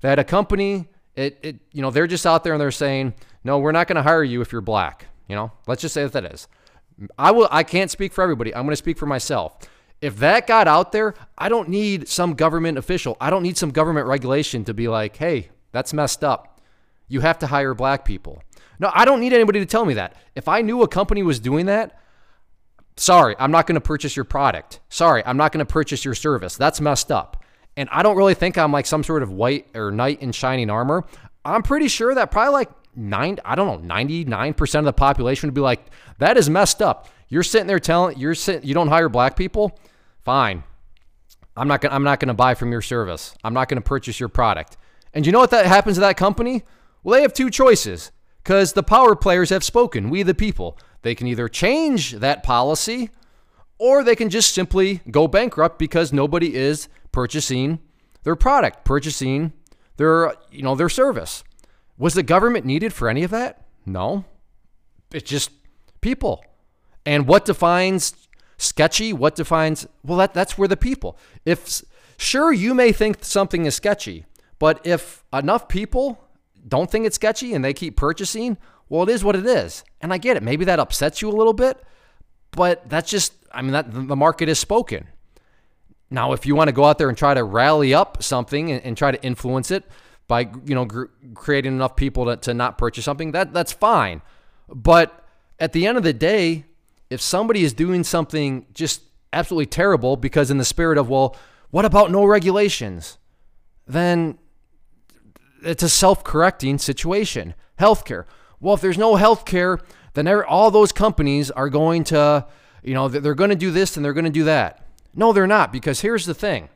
that 0.02 0.20
a 0.20 0.24
company, 0.24 0.88
it, 1.16 1.38
it, 1.42 1.60
you 1.74 1.82
know, 1.82 1.92
they're 1.92 2.08
just 2.08 2.26
out 2.26 2.44
there 2.44 2.54
and 2.54 2.62
they're 2.62 2.72
saying, 2.72 3.14
no, 3.44 3.60
we're 3.60 3.74
not 3.74 3.88
going 3.88 3.98
to 3.98 4.04
hire 4.04 4.24
you 4.24 4.42
if 4.42 4.52
you're 4.52 4.62
black. 4.62 5.08
You 5.28 5.36
know, 5.36 5.52
let's 5.68 5.82
just 5.82 5.94
say 5.94 6.04
that 6.04 6.14
that 6.14 6.26
is. 6.34 6.48
I 7.18 7.32
will. 7.32 7.48
I 7.52 7.64
can't 7.64 7.92
speak 7.92 8.14
for 8.14 8.24
everybody. 8.24 8.56
I'm 8.56 8.64
going 8.64 8.72
to 8.72 8.78
speak 8.78 8.98
for 8.98 9.06
myself. 9.06 9.58
If 10.02 10.18
that 10.18 10.46
got 10.46 10.68
out 10.68 10.92
there, 10.92 11.16
I 11.38 11.50
don't 11.50 11.70
need 11.70 12.08
some 12.08 12.36
government 12.36 12.78
official. 12.78 13.18
I 13.20 13.30
don't 13.30 13.44
need 13.44 13.58
some 13.58 13.72
government 13.72 14.08
regulation 14.08 14.64
to 14.66 14.74
be 14.74 14.88
like, 14.88 15.16
hey, 15.16 15.50
that's 15.72 15.94
messed 15.94 16.24
up. 16.24 16.62
You 17.08 17.22
have 17.22 17.40
to 17.40 17.48
hire 17.48 17.74
black 17.74 18.06
people. 18.06 18.44
No, 18.80 18.92
I 18.94 19.06
don't 19.06 19.20
need 19.20 19.34
anybody 19.34 19.60
to 19.60 19.66
tell 19.66 19.86
me 19.86 19.96
that. 19.96 20.16
If 20.36 20.48
I 20.48 20.62
knew 20.62 20.84
a 20.84 20.88
company 20.88 21.24
was 21.24 21.40
doing 21.40 21.66
that, 21.66 22.00
sorry, 22.96 23.36
I'm 23.40 23.52
not 23.52 23.66
going 23.66 23.76
to 23.76 23.82
purchase 23.82 24.16
your 24.16 24.26
product. 24.26 24.82
Sorry, 24.90 25.24
I'm 25.26 25.38
not 25.38 25.52
going 25.52 25.66
to 25.66 25.72
purchase 25.72 26.06
your 26.06 26.14
service. 26.14 26.58
That's 26.58 26.80
messed 26.80 27.12
up. 27.12 27.44
And 27.76 27.90
I 27.92 28.04
don't 28.04 28.18
really 28.18 28.34
think 28.34 28.58
I'm 28.58 28.72
like 28.72 28.86
some 28.86 29.04
sort 29.04 29.24
of 29.24 29.32
white 29.32 29.68
or 29.76 29.92
knight 29.92 30.22
in 30.22 30.32
shining 30.32 30.70
armor. 30.70 31.06
I'm 31.44 31.64
pretty 31.64 31.88
sure 31.88 32.14
that 32.14 32.30
probably 32.30 32.54
like 32.54 32.70
nine, 32.96 33.40
I 33.46 33.56
don't 33.56 33.88
know, 33.88 33.96
99% 33.96 34.80
of 34.80 34.86
the 34.86 34.94
population 34.94 35.48
would 35.48 35.54
be 35.54 35.62
like, 35.62 35.86
that 36.18 36.38
is 36.38 36.50
messed 36.50 36.82
up. 36.82 37.08
You're 37.30 37.44
sitting 37.44 37.68
there 37.68 37.80
telling 37.80 38.18
you're 38.18 38.36
sitting, 38.36 38.68
you 38.68 38.74
don't 38.74 38.88
hire 38.88 39.10
black 39.10 39.36
people. 39.36 39.78
Fine. 40.24 40.64
I'm 41.56 41.68
not 41.68 41.82
gonna, 41.82 41.96
I'm 41.96 42.04
not 42.04 42.20
to 42.20 42.34
buy 42.34 42.54
from 42.54 42.72
your 42.72 42.82
service. 42.82 43.36
I'm 43.44 43.54
not 43.54 43.70
to 43.70 43.82
purchase 43.82 44.20
your 44.20 44.30
product. 44.30 44.78
And 45.14 45.26
you 45.26 45.32
know 45.32 45.40
what 45.40 45.52
that 45.52 45.66
happens 45.66 45.98
to 45.98 46.02
that 46.02 46.18
company? 46.18 46.64
Well, 47.04 47.16
they 47.16 47.22
have 47.24 47.34
two 47.34 47.50
choices 47.50 48.12
because 48.44 48.74
the 48.74 48.84
power 48.84 49.16
players 49.16 49.50
have 49.50 49.64
spoken. 49.64 50.10
We, 50.10 50.24
the 50.24 50.36
people, 50.36 50.78
they 51.02 51.16
can 51.16 51.28
either 51.28 51.50
change 51.50 52.12
that 52.14 52.44
policy 52.44 53.10
or 53.80 54.04
they 54.04 54.16
can 54.16 54.30
just 54.30 54.54
simply 54.54 55.02
go 55.10 55.28
bankrupt 55.28 55.80
because 55.80 56.14
nobody 56.14 56.56
is 56.56 56.88
purchasing 57.12 57.80
their 58.24 58.36
product, 58.36 58.86
purchasing 58.86 59.54
their, 59.98 60.34
you 60.52 60.62
know, 60.62 60.76
their 60.76 60.90
service. 60.90 61.44
Was 61.98 62.14
the 62.14 62.24
government 62.24 62.66
needed 62.66 62.94
for 62.94 63.10
any 63.10 63.24
of 63.24 63.32
that? 63.32 63.66
No. 63.86 64.26
It's 65.12 65.30
just 65.30 65.50
people. 66.02 66.44
And 67.08 67.26
what 67.26 67.46
defines 67.46 68.28
sketchy? 68.58 69.14
What 69.14 69.34
defines 69.34 69.88
well 70.04 70.18
that 70.18 70.34
that's 70.34 70.58
where 70.58 70.68
the 70.68 70.76
people. 70.76 71.18
If 71.46 71.82
sure 72.18 72.52
you 72.52 72.74
may 72.74 72.92
think 72.92 73.24
something 73.24 73.66
is 73.66 73.76
sketchy, 73.76 74.26
but 74.60 74.86
if 74.86 75.24
enough 75.32 75.70
people 75.70 76.22
don't 76.68 76.92
think 76.92 77.06
it's 77.06 77.16
sketchy 77.16 77.54
and 77.54 77.64
they 77.64 77.74
keep 77.74 77.96
purchasing, 77.96 78.58
well 78.90 79.04
it 79.04 79.10
is 79.10 79.24
what 79.24 79.38
it 79.38 79.46
is. 79.46 79.86
And 80.02 80.12
I 80.12 80.18
get 80.18 80.36
it. 80.36 80.44
Maybe 80.44 80.66
that 80.66 80.80
upsets 80.80 81.22
you 81.22 81.30
a 81.30 81.32
little 81.32 81.54
bit, 81.54 81.82
but 82.52 82.90
that's 82.90 83.10
just 83.10 83.32
I 83.54 83.62
mean 83.62 83.72
that 83.72 83.90
the 83.90 84.18
market 84.18 84.50
is 84.50 84.60
spoken. 84.60 85.08
Now, 86.10 86.34
if 86.34 86.46
you 86.46 86.56
want 86.56 86.68
to 86.68 86.74
go 86.74 86.84
out 86.84 86.98
there 86.98 87.08
and 87.08 87.18
try 87.18 87.34
to 87.34 87.44
rally 87.44 87.94
up 87.94 88.22
something 88.22 88.70
and, 88.70 88.84
and 88.84 88.98
try 88.98 89.12
to 89.12 89.24
influence 89.24 89.72
it 89.72 89.86
by 90.28 90.50
you 90.66 90.76
know 90.76 90.84
gr- 90.84 91.06
creating 91.36 91.72
enough 91.72 91.96
people 91.96 92.26
to, 92.26 92.36
to 92.36 92.54
not 92.54 92.78
purchase 92.78 93.06
something, 93.06 93.32
that 93.32 93.54
that's 93.54 93.72
fine. 93.72 94.22
But 94.68 95.24
at 95.58 95.72
the 95.72 95.88
end 95.88 95.98
of 95.98 96.04
the 96.04 96.12
day, 96.12 96.66
if 97.10 97.22
somebody 97.22 97.64
is 97.64 97.74
doing 97.74 98.04
something 98.04 98.66
just 98.74 99.02
absolutely 99.34 99.66
terrible 99.66 100.18
because 100.18 100.52
in 100.52 100.58
the 100.58 100.66
spirit 100.66 100.98
of 100.98 101.10
well, 101.10 101.36
what 101.70 101.86
about 101.86 102.12
no 102.12 102.26
regulations? 102.26 103.18
Then 103.86 104.38
it's 105.64 105.84
a 105.84 105.90
self-correcting 105.90 106.78
situation. 106.78 107.54
Healthcare. 107.80 108.26
Well, 108.60 108.74
if 108.74 108.82
there's 108.82 108.98
no 108.98 109.16
healthcare, 109.16 109.80
then 110.14 110.28
all 110.28 110.72
those 110.72 110.92
companies 110.92 111.52
are 111.52 111.70
going 111.70 112.04
to, 112.06 112.48
you 112.84 112.94
know, 112.94 113.08
they're 113.08 113.36
going 113.36 113.50
to 113.50 113.56
do 113.56 113.72
this 113.72 113.96
and 113.96 114.06
they're 114.06 114.14
going 114.14 114.26
to 114.26 114.32
do 114.32 114.46
that. 114.46 114.86
No, 115.14 115.34
they're 115.34 115.48
not 115.48 115.72
because 115.72 116.02
here's 116.02 116.26
the 116.26 116.34
thing. 116.34 116.70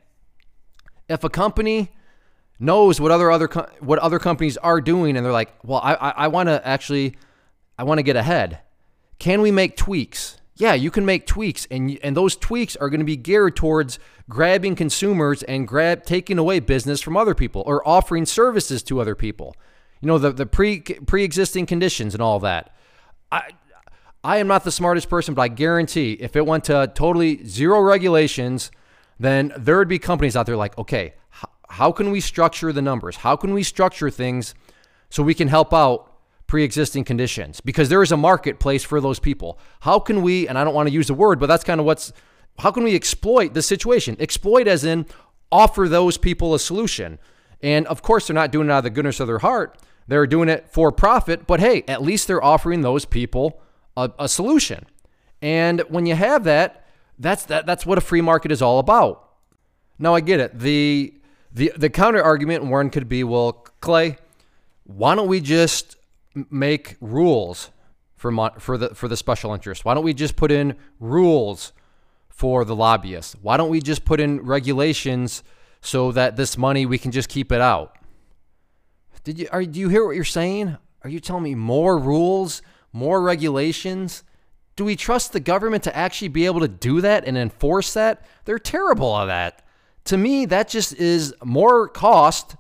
If 1.10 1.24
a 1.24 1.30
company 1.30 1.92
knows 2.60 3.02
what 3.02 3.12
other 3.12 3.32
other 3.32 3.48
what 3.80 4.00
other 4.00 4.20
companies 4.20 4.58
are 4.58 4.80
doing 4.80 5.18
and 5.18 5.26
they're 5.26 5.34
like, 5.34 5.54
"Well, 5.64 5.82
I 5.84 5.94
I, 5.96 6.10
I 6.10 6.28
want 6.28 6.48
to 6.48 6.66
actually 6.66 7.16
I 7.78 7.84
want 7.84 8.00
to 8.00 8.04
get 8.04 8.16
ahead." 8.16 8.60
Can 9.22 9.44
we 9.44 9.52
make 9.52 9.78
tweaks? 9.78 10.38
Yeah, 10.56 10.74
you 10.74 10.90
can 10.90 11.06
make 11.06 11.28
tweaks 11.28 11.68
and 11.70 12.00
and 12.02 12.18
those 12.18 12.36
tweaks 12.36 12.76
are 12.76 12.90
going 12.90 13.02
to 13.02 13.06
be 13.06 13.16
geared 13.16 13.56
towards 13.56 14.00
grabbing 14.28 14.76
consumers 14.76 15.44
and 15.44 15.68
grab 15.68 16.06
taking 16.06 16.40
away 16.40 16.60
business 16.60 17.02
from 17.02 17.16
other 17.16 17.36
people 17.36 17.62
or 17.68 17.88
offering 17.88 18.26
services 18.26 18.82
to 18.82 19.00
other 19.00 19.14
people. 19.14 19.56
You 20.02 20.08
know, 20.08 20.18
the 20.18 20.32
the 20.32 20.48
pre 20.48 20.80
pre-existing 20.80 21.68
conditions 21.68 22.16
and 22.16 22.22
all 22.24 22.40
that. 22.40 22.76
I 23.32 23.52
I 24.24 24.38
am 24.38 24.48
not 24.48 24.64
the 24.64 24.72
smartest 24.72 25.08
person, 25.08 25.36
but 25.36 25.44
I 25.44 25.50
guarantee 25.50 26.14
if 26.14 26.36
it 26.36 26.48
went 26.48 26.64
to 26.64 26.92
totally 26.96 27.46
zero 27.46 27.80
regulations, 27.80 28.72
then 29.20 29.54
there 29.56 29.78
would 29.78 29.88
be 29.88 30.00
companies 30.00 30.36
out 30.36 30.48
there 30.48 30.58
like, 30.58 30.76
okay, 30.80 31.14
how 31.70 31.92
can 31.92 32.10
we 32.10 32.22
structure 32.22 32.74
the 32.74 32.82
numbers? 32.82 33.18
How 33.18 33.36
can 33.36 33.54
we 33.54 33.62
structure 33.62 34.10
things 34.10 34.56
so 35.12 35.22
we 35.22 35.36
can 35.36 35.48
help 35.48 35.76
out 35.76 36.11
pre-existing 36.52 37.06
conditions? 37.06 37.62
Because 37.62 37.88
there 37.88 38.04
is 38.04 38.12
a 38.12 38.18
marketplace 38.18 38.84
for 38.84 39.00
those 39.00 39.20
people. 39.20 39.58
How 39.80 40.00
can 40.00 40.22
we, 40.22 40.50
and 40.50 40.58
I 40.58 40.66
don't 40.66 40.74
want 40.74 40.90
to 40.90 40.94
use 40.94 41.08
the 41.08 41.14
word, 41.14 41.40
but 41.40 41.48
that's 41.48 41.64
kind 41.64 41.80
of 41.80 41.86
what's 41.86 42.12
how 42.60 42.72
can 42.72 42.84
we 42.84 42.94
exploit 42.94 43.54
the 43.54 43.62
situation? 43.62 44.18
Exploit 44.20 44.68
as 44.68 44.84
in 44.84 45.06
offer 45.50 45.88
those 45.88 46.18
people 46.18 46.54
a 46.54 46.60
solution. 46.60 47.20
And 47.64 47.88
of 47.88 48.02
course, 48.02 48.28
they're 48.28 48.34
not 48.34 48.52
doing 48.52 48.68
it 48.68 48.72
out 48.72 48.80
of 48.80 48.84
the 48.84 48.90
goodness 48.90 49.22
of 49.22 49.28
their 49.28 49.40
heart. 49.40 49.80
They're 50.10 50.28
doing 50.28 50.50
it 50.50 50.68
for 50.70 50.92
profit, 50.92 51.48
but 51.48 51.62
hey, 51.62 51.86
at 51.88 52.02
least 52.02 52.28
they're 52.28 52.44
offering 52.44 52.82
those 52.82 53.06
people 53.06 53.62
a, 53.96 54.12
a 54.20 54.28
solution. 54.28 54.86
And 55.42 55.80
when 55.88 56.06
you 56.06 56.16
have 56.16 56.44
that, 56.44 56.86
that's 57.18 57.46
that, 57.46 57.66
that's 57.66 57.86
what 57.86 57.98
a 57.98 58.02
free 58.02 58.20
market 58.20 58.52
is 58.52 58.62
all 58.62 58.80
about. 58.80 59.26
Now 59.98 60.16
I 60.16 60.20
get 60.20 60.42
it. 60.42 60.60
The 60.60 61.14
the 61.54 61.72
the 61.78 61.90
counter 61.90 62.22
argument 62.22 62.66
one 62.66 62.90
could 62.90 63.08
be, 63.08 63.24
well, 63.24 63.54
Clay, 63.80 64.18
why 64.84 65.16
don't 65.16 65.30
we 65.30 65.40
just 65.40 65.96
make 66.50 66.98
rules 67.02 67.72
for 68.16 68.32
for 68.60 68.78
the 68.78 68.96
for 68.96 69.08
the 69.08 69.18
special 69.18 69.54
interest? 69.54 69.86
Why 69.86 69.94
don't 69.94 70.04
we 70.04 70.14
just 70.14 70.36
put 70.36 70.52
in 70.52 70.76
rules 71.00 71.74
for 72.30 72.66
the 72.66 72.76
lobbyists? 72.76 73.36
Why 73.42 73.58
don't 73.58 73.70
we 73.70 73.82
just 73.82 74.06
put 74.06 74.20
in 74.20 74.42
regulations 74.42 75.44
so 75.82 76.12
that 76.12 76.36
this 76.36 76.58
money 76.58 76.86
we 76.86 76.98
can 76.98 77.12
just 77.12 77.30
keep 77.30 77.52
it 77.52 77.62
out? 77.62 77.98
Did 79.24 79.40
you 79.40 79.48
are 79.52 79.64
do 79.64 79.80
you 79.80 79.90
hear 79.90 80.06
what 80.06 80.16
you're 80.16 80.24
saying? 80.24 80.78
Are 81.04 81.10
you 81.10 81.20
telling 81.20 81.44
me 81.44 81.56
more 81.56 81.98
rules, 81.98 82.62
more 82.94 83.22
regulations? 83.22 84.24
Do 84.76 84.86
we 84.86 84.96
trust 84.96 85.34
the 85.34 85.40
government 85.40 85.84
to 85.84 85.96
actually 85.96 86.30
be 86.30 86.46
able 86.46 86.62
to 86.62 86.68
do 86.68 87.02
that 87.02 87.26
and 87.26 87.38
enforce 87.38 87.94
that? 87.94 88.26
They're 88.46 88.60
terrible 88.60 89.16
at 89.18 89.26
that. 89.26 89.66
To 90.06 90.18
me, 90.18 90.46
that 90.46 90.70
just 90.70 90.94
is 90.94 91.36
more 91.44 91.88
cost 91.88 92.56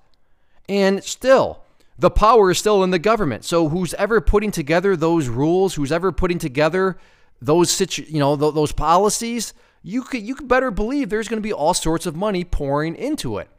and 0.68 1.04
still 1.04 1.61
the 2.02 2.10
power 2.10 2.50
is 2.50 2.58
still 2.58 2.84
in 2.84 2.90
the 2.90 2.98
government. 2.98 3.46
So 3.46 3.70
who's 3.70 3.94
ever 3.94 4.20
putting 4.22 4.50
together 4.50 4.96
those 4.96 5.28
rules, 5.28 5.76
who's 5.76 5.92
ever 5.92 6.12
putting 6.12 6.40
together 6.40 6.98
those 7.40 7.70
situ- 7.70 8.06
you 8.08 8.18
know 8.18 8.36
th- 8.36 8.56
those 8.56 8.72
policies, 8.72 9.54
you 9.84 10.02
could 10.02 10.24
you 10.24 10.34
could 10.34 10.48
better 10.48 10.72
believe 10.72 11.10
there's 11.10 11.28
going 11.28 11.42
to 11.42 11.48
be 11.48 11.54
all 11.54 11.76
sorts 11.76 12.08
of 12.08 12.16
money 12.16 12.44
pouring 12.44 12.96
into 12.96 13.38
it. 13.38 13.50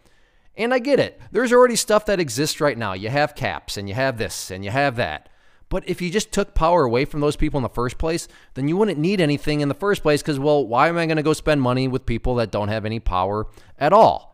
And 0.56 0.74
I 0.74 0.80
get 0.80 0.98
it. 0.98 1.20
There's 1.30 1.52
already 1.52 1.76
stuff 1.76 2.04
that 2.06 2.18
exists 2.18 2.60
right 2.60 2.76
now. 2.76 2.94
You 2.94 3.10
have 3.10 3.36
caps 3.36 3.76
and 3.76 3.88
you 3.88 3.94
have 3.94 4.18
this 4.18 4.50
and 4.50 4.64
you 4.64 4.72
have 4.72 4.96
that. 4.96 5.28
But 5.68 5.88
if 5.88 6.02
you 6.02 6.10
just 6.10 6.32
took 6.32 6.52
power 6.52 6.82
away 6.82 7.04
from 7.04 7.20
those 7.20 7.36
people 7.36 7.58
in 7.58 7.62
the 7.62 7.68
first 7.68 7.96
place, 7.96 8.26
then 8.54 8.66
you 8.66 8.76
wouldn't 8.76 8.98
need 8.98 9.20
anything 9.20 9.60
in 9.60 9.68
the 9.68 9.74
first 9.74 10.02
place 10.02 10.20
because, 10.20 10.38
well, 10.38 10.66
why 10.66 10.88
am 10.88 10.98
I 10.98 11.06
going 11.06 11.16
to 11.16 11.22
go 11.22 11.32
spend 11.32 11.62
money 11.62 11.88
with 11.88 12.04
people 12.04 12.34
that 12.34 12.50
don't 12.50 12.68
have 12.68 12.84
any 12.84 13.00
power 13.00 13.46
at 13.78 13.92
all? 13.92 14.31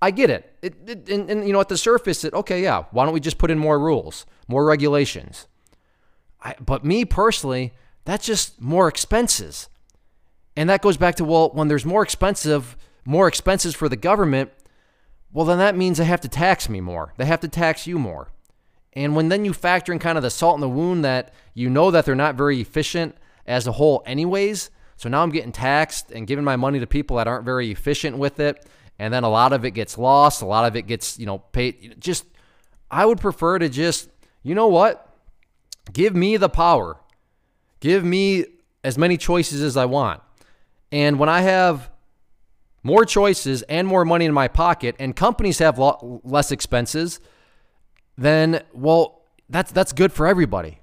I 0.00 0.10
get 0.10 0.30
it. 0.30 0.56
it, 0.62 0.74
it 0.86 1.08
and, 1.08 1.28
and, 1.30 1.46
you 1.46 1.52
know, 1.52 1.60
at 1.60 1.68
the 1.68 1.76
surface, 1.76 2.24
it 2.24 2.32
okay, 2.34 2.62
yeah. 2.62 2.84
Why 2.90 3.04
don't 3.04 3.14
we 3.14 3.20
just 3.20 3.38
put 3.38 3.50
in 3.50 3.58
more 3.58 3.78
rules, 3.78 4.26
more 4.46 4.64
regulations? 4.64 5.46
I, 6.40 6.54
but 6.64 6.84
me 6.84 7.04
personally, 7.04 7.72
that's 8.04 8.26
just 8.26 8.60
more 8.60 8.88
expenses, 8.88 9.68
and 10.56 10.70
that 10.70 10.82
goes 10.82 10.96
back 10.96 11.16
to 11.16 11.24
well, 11.24 11.50
when 11.50 11.68
there's 11.68 11.84
more 11.84 12.02
expensive, 12.02 12.76
more 13.04 13.26
expenses 13.26 13.74
for 13.74 13.88
the 13.88 13.96
government, 13.96 14.50
well, 15.32 15.44
then 15.44 15.58
that 15.58 15.76
means 15.76 15.98
they 15.98 16.04
have 16.04 16.20
to 16.22 16.28
tax 16.28 16.68
me 16.68 16.80
more. 16.80 17.12
They 17.16 17.26
have 17.26 17.40
to 17.40 17.48
tax 17.48 17.86
you 17.86 17.98
more. 17.98 18.32
And 18.94 19.14
when 19.14 19.28
then 19.28 19.44
you 19.44 19.52
factor 19.52 19.92
in 19.92 19.98
kind 19.98 20.16
of 20.16 20.22
the 20.22 20.30
salt 20.30 20.56
in 20.56 20.60
the 20.60 20.68
wound 20.68 21.04
that 21.04 21.32
you 21.54 21.68
know 21.68 21.90
that 21.90 22.04
they're 22.04 22.14
not 22.14 22.34
very 22.34 22.60
efficient 22.60 23.16
as 23.46 23.66
a 23.66 23.72
whole, 23.72 24.02
anyways. 24.06 24.70
So 24.96 25.08
now 25.08 25.22
I'm 25.22 25.30
getting 25.30 25.52
taxed 25.52 26.10
and 26.10 26.26
giving 26.26 26.44
my 26.44 26.56
money 26.56 26.80
to 26.80 26.86
people 26.86 27.18
that 27.18 27.28
aren't 27.28 27.44
very 27.44 27.70
efficient 27.70 28.18
with 28.18 28.40
it. 28.40 28.66
And 28.98 29.14
then 29.14 29.22
a 29.22 29.28
lot 29.28 29.52
of 29.52 29.64
it 29.64 29.72
gets 29.72 29.96
lost. 29.96 30.42
A 30.42 30.46
lot 30.46 30.66
of 30.66 30.76
it 30.76 30.82
gets, 30.82 31.18
you 31.18 31.26
know, 31.26 31.38
paid. 31.38 31.96
Just, 31.98 32.24
I 32.90 33.06
would 33.06 33.20
prefer 33.20 33.58
to 33.58 33.68
just, 33.68 34.08
you 34.42 34.54
know 34.54 34.68
what? 34.68 35.08
Give 35.92 36.14
me 36.14 36.36
the 36.36 36.48
power. 36.48 36.98
Give 37.80 38.04
me 38.04 38.44
as 38.82 38.98
many 38.98 39.16
choices 39.16 39.62
as 39.62 39.76
I 39.76 39.84
want. 39.84 40.20
And 40.90 41.18
when 41.18 41.28
I 41.28 41.42
have 41.42 41.90
more 42.82 43.04
choices 43.04 43.62
and 43.62 43.86
more 43.86 44.04
money 44.04 44.24
in 44.24 44.32
my 44.32 44.48
pocket, 44.48 44.96
and 44.98 45.14
companies 45.14 45.58
have 45.58 45.78
less 45.78 46.50
expenses, 46.50 47.20
then 48.16 48.62
well, 48.72 49.22
that's 49.48 49.72
that's 49.72 49.92
good 49.92 50.12
for 50.12 50.26
everybody. 50.26 50.80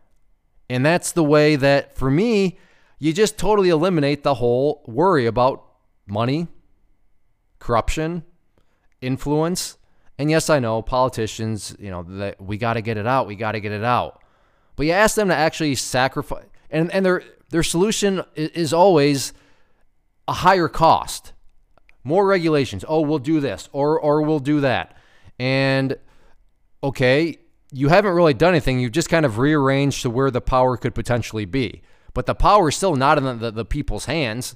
And 0.69 0.85
that's 0.85 1.11
the 1.11 1.23
way 1.23 1.55
that 1.55 1.95
for 1.97 2.09
me, 2.09 2.57
you 2.99 3.13
just 3.13 3.37
totally 3.37 3.69
eliminate 3.69 4.23
the 4.23 4.35
whole 4.35 4.83
worry 4.87 5.25
about 5.25 5.63
money, 6.07 6.47
corruption, 7.65 8.23
influence. 9.01 9.77
And 10.19 10.29
yes, 10.29 10.49
I 10.49 10.59
know 10.59 10.83
politicians, 10.83 11.75
you 11.79 11.89
know, 11.89 12.03
that 12.03 12.39
we 12.39 12.57
got 12.57 12.73
to 12.73 12.81
get 12.81 12.97
it 12.97 13.07
out, 13.07 13.25
we 13.25 13.35
got 13.35 13.53
to 13.53 13.59
get 13.59 13.71
it 13.71 13.83
out. 13.83 14.21
But 14.75 14.85
you 14.85 14.91
ask 14.91 15.15
them 15.15 15.29
to 15.29 15.35
actually 15.35 15.73
sacrifice 15.75 16.45
and 16.69 16.91
and 16.93 17.05
their 17.05 17.23
their 17.49 17.63
solution 17.63 18.23
is 18.35 18.73
always 18.73 19.33
a 20.27 20.33
higher 20.33 20.67
cost, 20.67 21.33
more 22.03 22.25
regulations. 22.25 22.83
Oh, 22.87 23.01
we'll 23.01 23.19
do 23.19 23.39
this 23.39 23.69
or 23.71 23.99
or 23.99 24.21
we'll 24.21 24.39
do 24.39 24.61
that. 24.61 24.95
And 25.39 25.97
okay, 26.83 27.39
you 27.71 27.89
haven't 27.89 28.13
really 28.13 28.33
done 28.33 28.49
anything. 28.49 28.79
You've 28.79 28.91
just 28.91 29.09
kind 29.09 29.25
of 29.25 29.37
rearranged 29.37 30.01
to 30.03 30.09
where 30.09 30.31
the 30.31 30.41
power 30.41 30.77
could 30.77 30.93
potentially 30.93 31.45
be. 31.45 31.81
But 32.13 32.25
the 32.25 32.35
power 32.35 32.69
is 32.69 32.75
still 32.75 32.95
not 32.95 33.17
in 33.17 33.23
the, 33.25 33.33
the, 33.33 33.51
the 33.51 33.65
people's 33.65 34.05
hands. 34.05 34.55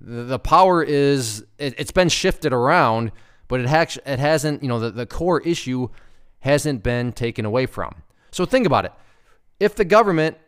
The, 0.00 0.38
power 0.38 0.82
is, 0.82 1.44
it, 1.58 1.78
has 1.78 1.90
been 1.90 2.08
shifted 2.08 2.52
around, 2.52 3.12
but 3.48 3.60
it, 3.60 3.98
it 4.06 4.18
hasn't, 4.18 4.62
you 4.62 4.68
know, 4.68 4.80
the, 4.80 4.90
the 4.90 5.06
core 5.06 5.40
issue 5.40 5.88
hasn't 6.40 6.82
been 6.82 7.12
taken 7.12 7.44
away 7.44 7.66
from. 7.66 8.02
So 8.30 8.44
think 8.44 8.66
about 8.66 8.84
it. 8.86 8.92
If 9.58 9.76
the 9.76 9.84
government 9.84 10.38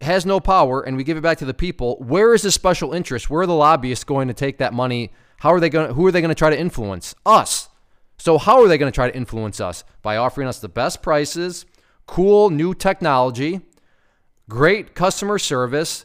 has 0.00 0.24
no 0.24 0.38
power 0.38 0.82
and 0.82 0.96
we 0.96 1.04
give 1.04 1.16
it 1.16 1.22
back 1.22 1.38
to 1.38 1.44
the 1.44 1.54
people, 1.54 1.96
where 1.98 2.34
is 2.34 2.42
the 2.42 2.52
special 2.52 2.92
interest? 2.92 3.28
Where 3.28 3.42
are 3.42 3.46
the 3.46 3.54
lobbyists 3.54 4.04
going 4.04 4.28
to 4.28 4.34
take 4.34 4.58
that 4.58 4.72
money? 4.72 5.12
How 5.38 5.52
are 5.52 5.60
they 5.60 5.68
going 5.68 5.94
who 5.94 6.06
are 6.06 6.12
they 6.12 6.20
going 6.20 6.30
to 6.30 6.34
try 6.34 6.50
to 6.50 6.58
influence? 6.58 7.14
Us. 7.26 7.68
So 8.18 8.38
how 8.38 8.62
are 8.62 8.68
they 8.68 8.78
going 8.78 8.90
to 8.90 8.94
try 8.94 9.10
to 9.10 9.16
influence 9.16 9.60
us? 9.60 9.84
By 10.02 10.16
offering 10.16 10.48
us 10.48 10.58
the 10.58 10.68
best 10.68 11.02
prices, 11.02 11.66
cool 12.06 12.50
new 12.50 12.74
technology, 12.74 13.60
great 14.48 14.94
customer 14.94 15.38
service. 15.38 16.04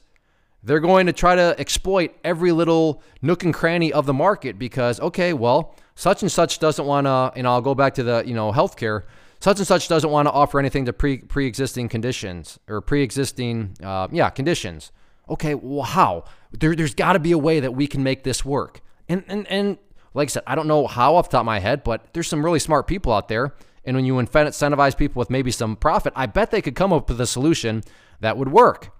They're 0.63 0.79
going 0.79 1.07
to 1.07 1.13
try 1.13 1.35
to 1.35 1.55
exploit 1.59 2.15
every 2.23 2.53
little 2.53 3.01
nook 3.21 3.43
and 3.43 3.53
cranny 3.53 3.91
of 3.91 4.05
the 4.05 4.13
market 4.13 4.57
because 4.57 4.99
okay, 4.99 5.33
well, 5.33 5.75
such 5.95 6.21
and 6.21 6.31
such 6.31 6.59
doesn't 6.59 6.85
want 6.85 7.05
to, 7.05 7.33
and 7.35 7.45
I'll 7.45 7.61
go 7.61 7.75
back 7.75 7.95
to 7.95 8.03
the, 8.03 8.23
you 8.25 8.33
know, 8.33 8.51
healthcare. 8.51 9.03
Such 9.41 9.57
and 9.57 9.67
such 9.67 9.89
doesn't 9.89 10.09
want 10.09 10.27
to 10.27 10.31
offer 10.31 10.59
anything 10.59 10.85
to 10.85 10.93
pre 10.93 11.17
pre-existing 11.17 11.89
conditions 11.89 12.59
or 12.69 12.79
pre-existing 12.79 13.75
uh, 13.83 14.07
yeah 14.11 14.29
conditions. 14.29 14.93
Okay 15.29 15.53
well 15.53 15.83
how? 15.83 16.23
There, 16.51 16.75
there's 16.75 16.95
got 16.95 17.13
to 17.13 17.19
be 17.19 17.33
a 17.33 17.37
way 17.37 17.59
that 17.59 17.73
we 17.73 17.85
can 17.85 18.03
make 18.03 18.23
this 18.23 18.45
work. 18.45 18.81
And, 19.09 19.25
and 19.27 19.45
and 19.47 19.77
like 20.13 20.29
i 20.29 20.31
said 20.31 20.43
i 20.47 20.55
don't 20.55 20.67
know 20.67 20.87
how 20.87 21.15
off 21.15 21.27
the 21.27 21.33
top 21.33 21.41
of 21.41 21.45
my 21.45 21.59
head 21.59 21.83
but 21.83 22.13
there's 22.13 22.27
some 22.27 22.45
really 22.45 22.59
smart 22.59 22.87
people 22.87 23.11
out 23.11 23.27
there. 23.27 23.53
And 23.83 23.97
when 23.97 24.05
you 24.05 24.13
incentivize 24.13 24.95
people 24.95 25.19
with 25.19 25.29
maybe 25.29 25.51
some 25.51 25.75
profit 25.75 26.13
i 26.15 26.25
bet 26.25 26.51
they 26.51 26.61
could 26.61 26.75
come 26.75 26.93
up 26.93 27.09
with 27.09 27.19
a 27.19 27.27
solution 27.27 27.83
that 28.21 28.37
would 28.37 28.49
work 28.49 28.91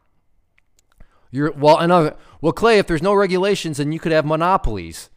you're 1.33 1.51
well 1.51 1.77
another 1.79 2.15
well 2.39 2.53
clay 2.53 2.79
if 2.79 2.87
there's 2.87 3.01
no 3.01 3.13
regulations 3.13 3.77
then 3.77 3.91
you 3.91 3.99
could 3.99 4.13
have 4.13 4.25
monopolies 4.25 5.09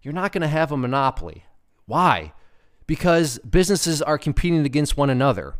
you're 0.00 0.14
not 0.14 0.32
going 0.32 0.42
to 0.42 0.48
have 0.48 0.72
a 0.72 0.76
monopoly 0.76 1.44
why 1.84 2.32
because 2.86 3.38
businesses 3.38 4.00
are 4.00 4.18
competing 4.18 4.64
against 4.64 4.96
one 4.96 5.10
another. 5.10 5.54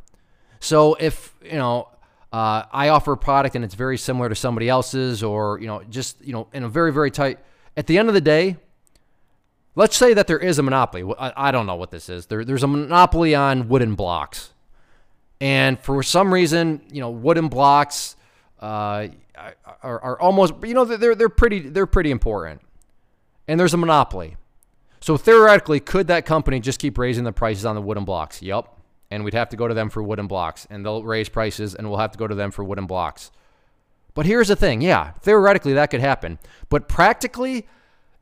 So 0.60 0.94
if, 0.94 1.34
you 1.42 1.56
know, 1.56 1.88
uh, 2.32 2.64
I 2.72 2.88
offer 2.88 3.12
a 3.12 3.16
product 3.16 3.56
and 3.56 3.64
it's 3.64 3.74
very 3.74 3.98
similar 3.98 4.28
to 4.28 4.34
somebody 4.34 4.68
else's 4.68 5.22
or, 5.22 5.58
you 5.60 5.66
know, 5.66 5.82
just, 5.84 6.24
you 6.24 6.32
know, 6.32 6.48
in 6.52 6.64
a 6.64 6.68
very, 6.68 6.92
very 6.92 7.10
tight, 7.10 7.38
at 7.76 7.86
the 7.86 7.98
end 7.98 8.08
of 8.08 8.14
the 8.14 8.20
day, 8.20 8.56
let's 9.74 9.96
say 9.96 10.14
that 10.14 10.26
there 10.26 10.38
is 10.38 10.58
a 10.58 10.62
monopoly. 10.62 11.14
I, 11.18 11.48
I 11.48 11.50
don't 11.50 11.66
know 11.66 11.76
what 11.76 11.90
this 11.90 12.08
is. 12.08 12.26
There, 12.26 12.44
there's 12.44 12.62
a 12.62 12.68
monopoly 12.68 13.34
on 13.34 13.68
wooden 13.68 13.94
blocks. 13.94 14.52
And 15.40 15.78
for 15.78 16.02
some 16.02 16.32
reason, 16.32 16.82
you 16.90 17.00
know, 17.00 17.10
wooden 17.10 17.48
blocks 17.48 18.16
uh, 18.60 19.08
are, 19.36 20.00
are 20.00 20.20
almost, 20.20 20.54
you 20.64 20.74
know, 20.74 20.84
they're, 20.84 21.14
they're 21.14 21.28
pretty, 21.28 21.60
they're 21.60 21.86
pretty 21.86 22.10
important. 22.10 22.60
And 23.48 23.60
there's 23.60 23.74
a 23.74 23.76
monopoly. 23.76 24.36
So 25.00 25.16
theoretically, 25.16 25.80
could 25.80 26.08
that 26.08 26.26
company 26.26 26.58
just 26.60 26.78
keep 26.78 26.98
raising 26.98 27.24
the 27.24 27.32
prices 27.32 27.64
on 27.64 27.74
the 27.74 27.82
wooden 27.82 28.04
blocks? 28.04 28.42
Yep. 28.42 28.68
And 29.10 29.24
we'd 29.24 29.34
have 29.34 29.50
to 29.50 29.56
go 29.56 29.68
to 29.68 29.74
them 29.74 29.88
for 29.88 30.02
wooden 30.02 30.26
blocks, 30.26 30.66
and 30.68 30.84
they'll 30.84 31.04
raise 31.04 31.28
prices, 31.28 31.76
and 31.76 31.88
we'll 31.88 32.00
have 32.00 32.10
to 32.12 32.18
go 32.18 32.26
to 32.26 32.34
them 32.34 32.50
for 32.50 32.64
wooden 32.64 32.86
blocks. 32.86 33.30
But 34.14 34.26
here's 34.26 34.48
the 34.48 34.56
thing 34.56 34.80
yeah, 34.80 35.12
theoretically, 35.20 35.74
that 35.74 35.90
could 35.90 36.00
happen. 36.00 36.38
But 36.70 36.88
practically, 36.88 37.68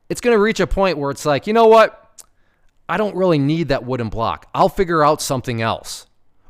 it's 0.09 0.21
going 0.21 0.35
to 0.35 0.39
reach 0.39 0.59
a 0.59 0.67
point 0.67 0.97
where 0.97 1.09
it's 1.09 1.25
like, 1.25 1.47
you 1.47 1.53
know 1.53 1.67
what? 1.67 2.23
I 2.87 2.97
don't 2.97 3.15
really 3.15 3.39
need 3.39 3.69
that 3.69 3.83
wooden 3.83 4.09
block. 4.09 4.47
I'll 4.53 4.69
figure 4.69 5.03
out 5.03 5.21
something 5.21 5.61
else. 5.61 6.05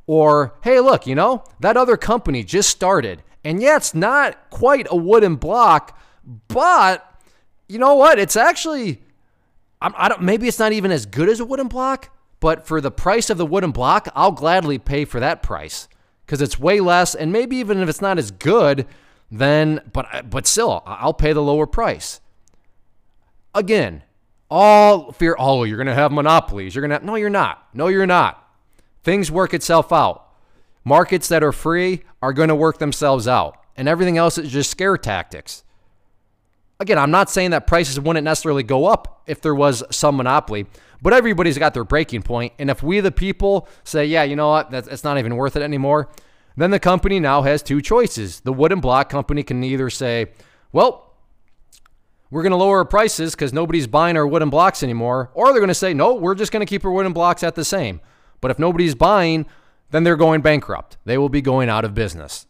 Or, 0.07 0.55
hey, 0.63 0.79
look, 0.81 1.07
you 1.07 1.15
know, 1.15 1.43
that 1.61 1.77
other 1.77 1.95
company 1.95 2.43
just 2.43 2.69
started. 2.69 3.23
And 3.45 3.61
yeah, 3.61 3.77
it's 3.77 3.93
not 3.93 4.49
quite 4.49 4.87
a 4.89 4.95
wooden 4.95 5.35
block, 5.35 5.97
but 6.47 7.21
you 7.69 7.79
know 7.79 7.95
what? 7.95 8.19
It's 8.19 8.35
actually 8.35 9.01
I'm, 9.81 9.93
I 9.97 10.09
don't. 10.09 10.21
Maybe 10.21 10.47
it's 10.47 10.59
not 10.59 10.71
even 10.71 10.91
as 10.91 11.05
good 11.05 11.29
as 11.29 11.39
a 11.39 11.45
wooden 11.45 11.67
block, 11.67 12.09
but 12.39 12.65
for 12.65 12.81
the 12.81 12.91
price 12.91 13.29
of 13.29 13.37
the 13.37 13.45
wooden 13.45 13.71
block, 13.71 14.09
I'll 14.15 14.31
gladly 14.31 14.79
pay 14.79 15.05
for 15.05 15.19
that 15.19 15.43
price 15.43 15.87
because 16.25 16.41
it's 16.41 16.59
way 16.59 16.79
less. 16.79 17.13
And 17.13 17.31
maybe 17.31 17.57
even 17.57 17.79
if 17.79 17.89
it's 17.89 18.01
not 18.01 18.17
as 18.17 18.31
good, 18.31 18.87
then 19.29 19.81
but 19.93 20.29
but 20.29 20.47
still, 20.47 20.81
I'll 20.85 21.13
pay 21.13 21.33
the 21.33 21.41
lower 21.41 21.67
price. 21.67 22.19
Again, 23.53 24.01
all 24.49 25.11
fear. 25.11 25.35
Oh, 25.37 25.65
you're 25.65 25.77
gonna 25.77 25.93
have 25.93 26.11
monopolies. 26.11 26.73
You're 26.73 26.81
gonna. 26.81 26.95
Have, 26.95 27.03
no, 27.03 27.15
you're 27.15 27.29
not. 27.29 27.67
No, 27.73 27.87
you're 27.87 28.07
not. 28.07 28.41
Things 29.03 29.29
work 29.29 29.53
itself 29.53 29.93
out. 29.93 30.25
Markets 30.83 31.27
that 31.27 31.43
are 31.43 31.51
free 31.51 32.03
are 32.25 32.33
going 32.33 32.49
to 32.49 32.55
work 32.55 32.79
themselves 32.79 33.27
out, 33.27 33.55
and 33.77 33.87
everything 33.87 34.17
else 34.17 34.39
is 34.39 34.51
just 34.51 34.71
scare 34.71 34.97
tactics. 34.97 35.63
Again, 36.79 36.97
I'm 36.97 37.11
not 37.11 37.29
saying 37.29 37.51
that 37.51 37.67
prices 37.67 37.99
wouldn't 37.99 38.25
necessarily 38.25 38.63
go 38.63 38.87
up 38.87 39.21
if 39.27 39.41
there 39.41 39.53
was 39.53 39.83
some 39.91 40.17
monopoly, 40.17 40.65
but 41.03 41.13
everybody's 41.13 41.59
got 41.59 41.75
their 41.75 41.83
breaking 41.83 42.23
point. 42.23 42.53
And 42.57 42.71
if 42.71 42.81
we, 42.81 42.99
the 42.99 43.11
people, 43.11 43.67
say, 43.83 44.07
yeah, 44.07 44.23
you 44.23 44.35
know 44.35 44.49
what, 44.49 44.71
that's, 44.71 44.87
it's 44.87 45.03
not 45.03 45.19
even 45.19 45.35
worth 45.35 45.55
it 45.55 45.61
anymore, 45.61 46.09
then 46.57 46.71
the 46.71 46.79
company 46.79 47.19
now 47.19 47.43
has 47.43 47.61
two 47.61 47.79
choices. 47.79 48.39
The 48.39 48.51
wooden 48.51 48.79
block 48.79 49.07
company 49.07 49.43
can 49.43 49.63
either 49.63 49.91
say, 49.91 50.31
well, 50.71 51.13
we're 52.31 52.41
going 52.41 52.53
to 52.53 52.57
lower 52.57 52.79
our 52.79 52.85
prices 52.85 53.35
because 53.35 53.53
nobody's 53.53 53.85
buying 53.85 54.17
our 54.17 54.25
wooden 54.25 54.49
blocks 54.49 54.81
anymore, 54.81 55.29
or 55.35 55.51
they're 55.51 55.61
going 55.61 55.67
to 55.67 55.75
say, 55.75 55.93
no, 55.93 56.15
we're 56.15 56.33
just 56.33 56.51
going 56.51 56.65
to 56.65 56.69
keep 56.69 56.83
our 56.83 56.91
wooden 56.91 57.13
blocks 57.13 57.43
at 57.43 57.53
the 57.53 57.63
same. 57.63 58.01
But 58.41 58.49
if 58.49 58.57
nobody's 58.57 58.95
buying, 58.95 59.45
then 59.91 60.03
they're 60.03 60.15
going 60.15 60.41
bankrupt. 60.41 60.97
They 61.05 61.17
will 61.17 61.29
be 61.29 61.41
going 61.41 61.69
out 61.69 61.85
of 61.85 61.93
business. 61.93 62.47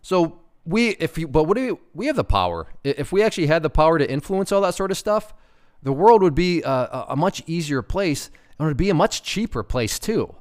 So 0.00 0.42
we 0.64 0.90
if 0.90 1.18
you 1.18 1.26
but 1.26 1.44
what 1.44 1.56
do 1.56 1.74
we, 1.74 1.80
we 1.94 2.06
have 2.06 2.16
the 2.16 2.24
power 2.24 2.68
if 2.84 3.12
we 3.12 3.22
actually 3.22 3.46
had 3.46 3.62
the 3.62 3.70
power 3.70 3.98
to 3.98 4.10
influence 4.10 4.52
all 4.52 4.60
that 4.60 4.74
sort 4.74 4.90
of 4.90 4.96
stuff 4.96 5.34
the 5.82 5.92
world 5.92 6.22
would 6.22 6.34
be 6.34 6.62
a, 6.62 7.06
a 7.08 7.16
much 7.16 7.42
easier 7.46 7.82
place 7.82 8.30
and 8.58 8.66
it 8.66 8.68
would 8.68 8.76
be 8.76 8.90
a 8.90 8.94
much 8.94 9.22
cheaper 9.22 9.62
place 9.62 9.98
too 9.98 10.34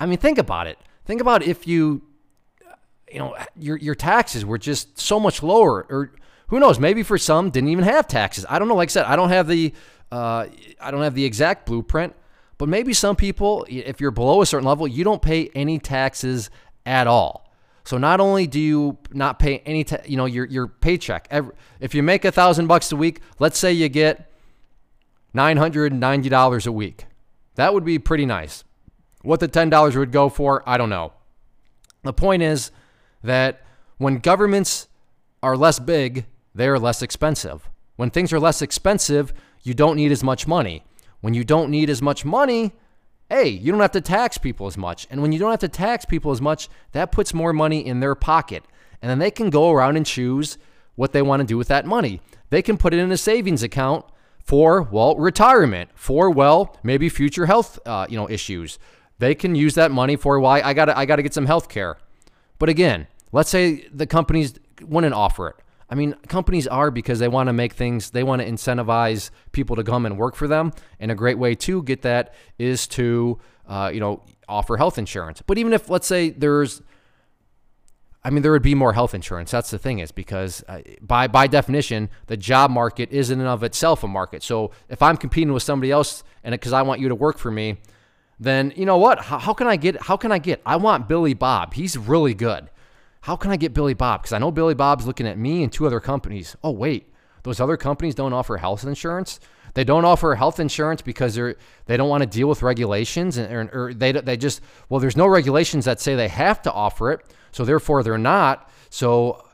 i 0.00 0.06
mean 0.06 0.18
think 0.18 0.38
about 0.38 0.66
it 0.66 0.78
think 1.04 1.20
about 1.20 1.42
if 1.42 1.66
you 1.66 2.02
you 3.12 3.18
know 3.18 3.36
your 3.56 3.76
your 3.76 3.94
taxes 3.94 4.44
were 4.44 4.58
just 4.58 4.98
so 4.98 5.20
much 5.20 5.42
lower 5.42 5.86
or 5.90 6.12
who 6.48 6.58
knows 6.58 6.78
maybe 6.78 7.02
for 7.02 7.18
some 7.18 7.50
didn't 7.50 7.68
even 7.68 7.84
have 7.84 8.08
taxes 8.08 8.46
i 8.48 8.58
don't 8.58 8.68
know 8.68 8.74
like 8.74 8.88
i 8.88 8.92
said 8.92 9.04
i 9.04 9.16
don't 9.16 9.30
have 9.30 9.46
the 9.46 9.72
uh, 10.10 10.46
i 10.80 10.90
don't 10.90 11.02
have 11.02 11.14
the 11.14 11.24
exact 11.24 11.66
blueprint 11.66 12.14
but 12.58 12.68
maybe 12.68 12.92
some 12.92 13.16
people 13.16 13.64
if 13.68 14.00
you're 14.00 14.10
below 14.10 14.42
a 14.42 14.46
certain 14.46 14.66
level 14.66 14.86
you 14.86 15.04
don't 15.04 15.22
pay 15.22 15.48
any 15.54 15.78
taxes 15.78 16.50
at 16.84 17.06
all 17.06 17.48
so 17.88 17.96
not 17.96 18.20
only 18.20 18.46
do 18.46 18.60
you 18.60 18.98
not 19.12 19.38
pay 19.38 19.60
any, 19.60 19.82
ta- 19.82 20.02
you 20.04 20.18
know, 20.18 20.26
your 20.26 20.44
your 20.44 20.66
paycheck. 20.66 21.26
Every, 21.30 21.54
if 21.80 21.94
you 21.94 22.02
make 22.02 22.26
a 22.26 22.30
thousand 22.30 22.66
bucks 22.66 22.92
a 22.92 22.96
week, 22.96 23.22
let's 23.38 23.58
say 23.58 23.72
you 23.72 23.88
get 23.88 24.30
nine 25.32 25.56
hundred 25.56 25.94
ninety 25.94 26.28
dollars 26.28 26.66
a 26.66 26.70
week. 26.70 27.06
That 27.54 27.72
would 27.72 27.86
be 27.86 27.98
pretty 27.98 28.26
nice. 28.26 28.62
What 29.22 29.40
the 29.40 29.48
ten 29.48 29.70
dollars 29.70 29.96
would 29.96 30.12
go 30.12 30.28
for, 30.28 30.62
I 30.68 30.76
don't 30.76 30.90
know. 30.90 31.14
The 32.02 32.12
point 32.12 32.42
is 32.42 32.72
that 33.22 33.62
when 33.96 34.18
governments 34.18 34.88
are 35.42 35.56
less 35.56 35.78
big, 35.78 36.26
they 36.54 36.68
are 36.68 36.78
less 36.78 37.00
expensive. 37.00 37.70
When 37.96 38.10
things 38.10 38.34
are 38.34 38.38
less 38.38 38.60
expensive, 38.60 39.32
you 39.62 39.72
don't 39.72 39.96
need 39.96 40.12
as 40.12 40.22
much 40.22 40.46
money. 40.46 40.84
When 41.20 41.34
you 41.34 41.44
don't 41.44 41.70
need 41.70 41.90
as 41.90 42.00
much 42.00 42.24
money, 42.24 42.72
hey, 43.28 43.48
you 43.48 43.72
don't 43.72 43.80
have 43.80 43.92
to 43.92 44.00
tax 44.00 44.38
people 44.38 44.66
as 44.66 44.76
much. 44.76 45.06
And 45.10 45.20
when 45.20 45.32
you 45.32 45.38
don't 45.38 45.50
have 45.50 45.60
to 45.60 45.68
tax 45.68 46.04
people 46.04 46.30
as 46.30 46.40
much, 46.40 46.68
that 46.92 47.12
puts 47.12 47.34
more 47.34 47.52
money 47.52 47.84
in 47.84 48.00
their 48.00 48.14
pocket. 48.14 48.64
And 49.02 49.10
then 49.10 49.18
they 49.18 49.30
can 49.30 49.50
go 49.50 49.70
around 49.70 49.96
and 49.96 50.06
choose 50.06 50.58
what 50.94 51.12
they 51.12 51.22
want 51.22 51.40
to 51.40 51.46
do 51.46 51.56
with 51.56 51.68
that 51.68 51.86
money. 51.86 52.20
They 52.50 52.62
can 52.62 52.76
put 52.76 52.94
it 52.94 52.98
in 52.98 53.12
a 53.12 53.16
savings 53.16 53.62
account 53.62 54.04
for, 54.42 54.82
well, 54.82 55.14
retirement, 55.16 55.90
for, 55.94 56.30
well, 56.30 56.76
maybe 56.82 57.08
future 57.08 57.46
health, 57.46 57.78
uh, 57.86 58.06
you 58.08 58.16
know, 58.16 58.28
issues. 58.30 58.78
They 59.18 59.34
can 59.34 59.54
use 59.54 59.74
that 59.74 59.90
money 59.90 60.16
for 60.16 60.40
why 60.40 60.62
I 60.62 60.72
got 60.72 60.86
to 60.86 60.96
I 60.96 61.04
got 61.04 61.16
to 61.16 61.22
get 61.22 61.34
some 61.34 61.46
health 61.46 61.68
care. 61.68 61.98
But 62.58 62.68
again, 62.68 63.08
let's 63.32 63.50
say 63.50 63.86
the 63.92 64.06
companies 64.06 64.54
wouldn't 64.80 65.14
offer 65.14 65.48
it. 65.48 65.56
I 65.90 65.94
mean, 65.94 66.14
companies 66.28 66.66
are 66.66 66.90
because 66.90 67.18
they 67.18 67.28
want 67.28 67.46
to 67.48 67.52
make 67.52 67.72
things, 67.72 68.10
they 68.10 68.22
want 68.22 68.42
to 68.42 68.48
incentivize 68.48 69.30
people 69.52 69.76
to 69.76 69.84
come 69.84 70.04
and 70.04 70.18
work 70.18 70.34
for 70.36 70.46
them. 70.46 70.72
And 71.00 71.10
a 71.10 71.14
great 71.14 71.38
way 71.38 71.54
to 71.54 71.82
get 71.82 72.02
that 72.02 72.34
is 72.58 72.86
to, 72.88 73.38
uh, 73.66 73.90
you 73.92 74.00
know, 74.00 74.22
offer 74.48 74.76
health 74.76 74.98
insurance. 74.98 75.42
But 75.46 75.56
even 75.56 75.72
if, 75.72 75.88
let's 75.88 76.06
say, 76.06 76.30
there's, 76.30 76.82
I 78.22 78.30
mean, 78.30 78.42
there 78.42 78.52
would 78.52 78.62
be 78.62 78.74
more 78.74 78.92
health 78.92 79.14
insurance. 79.14 79.50
That's 79.50 79.70
the 79.70 79.78
thing 79.78 80.00
is 80.00 80.12
because 80.12 80.62
uh, 80.68 80.82
by 81.00 81.26
by 81.26 81.46
definition, 81.46 82.10
the 82.26 82.36
job 82.36 82.70
market 82.70 83.10
is 83.10 83.30
in 83.30 83.40
and 83.40 83.48
of 83.48 83.62
itself 83.62 84.04
a 84.04 84.08
market. 84.08 84.42
So 84.42 84.72
if 84.90 85.00
I'm 85.00 85.16
competing 85.16 85.54
with 85.54 85.62
somebody 85.62 85.90
else 85.90 86.22
and 86.44 86.52
because 86.52 86.74
I 86.74 86.82
want 86.82 87.00
you 87.00 87.08
to 87.08 87.14
work 87.14 87.38
for 87.38 87.50
me, 87.50 87.78
then 88.38 88.74
you 88.76 88.84
know 88.84 88.98
what? 88.98 89.20
How, 89.20 89.38
how 89.38 89.54
can 89.54 89.66
I 89.66 89.76
get? 89.76 90.02
How 90.02 90.18
can 90.18 90.32
I 90.32 90.38
get? 90.38 90.60
I 90.66 90.76
want 90.76 91.08
Billy 91.08 91.32
Bob. 91.32 91.74
He's 91.74 91.96
really 91.96 92.34
good 92.34 92.68
how 93.22 93.36
can 93.36 93.50
I 93.50 93.56
get 93.56 93.74
Billy 93.74 93.94
Bob? 93.94 94.22
Because 94.22 94.32
I 94.32 94.38
know 94.38 94.50
Billy 94.50 94.74
Bob's 94.74 95.06
looking 95.06 95.26
at 95.26 95.38
me 95.38 95.62
and 95.62 95.72
two 95.72 95.86
other 95.86 96.00
companies. 96.00 96.56
Oh, 96.62 96.70
wait, 96.70 97.12
those 97.42 97.60
other 97.60 97.76
companies 97.76 98.14
don't 98.14 98.32
offer 98.32 98.56
health 98.56 98.84
insurance. 98.84 99.40
They 99.74 99.84
don't 99.84 100.04
offer 100.04 100.34
health 100.34 100.60
insurance 100.60 101.02
because 101.02 101.34
they're 101.34 101.56
they 101.86 101.96
don't 101.96 102.08
want 102.08 102.22
to 102.22 102.26
deal 102.26 102.48
with 102.48 102.62
regulations 102.62 103.36
and 103.36 103.52
or, 103.52 103.70
or 103.72 103.94
they 103.94 104.12
they 104.12 104.36
just 104.36 104.60
well 104.88 105.00
there's 105.00 105.16
no 105.16 105.26
regulations 105.26 105.84
that 105.84 106.00
say 106.00 106.14
they 106.14 106.28
have 106.28 106.62
to 106.62 106.72
offer 106.72 107.12
it, 107.12 107.20
so 107.52 107.64
therefore 107.64 108.02
they're 108.02 108.18
not. 108.18 108.70
So 108.90 109.44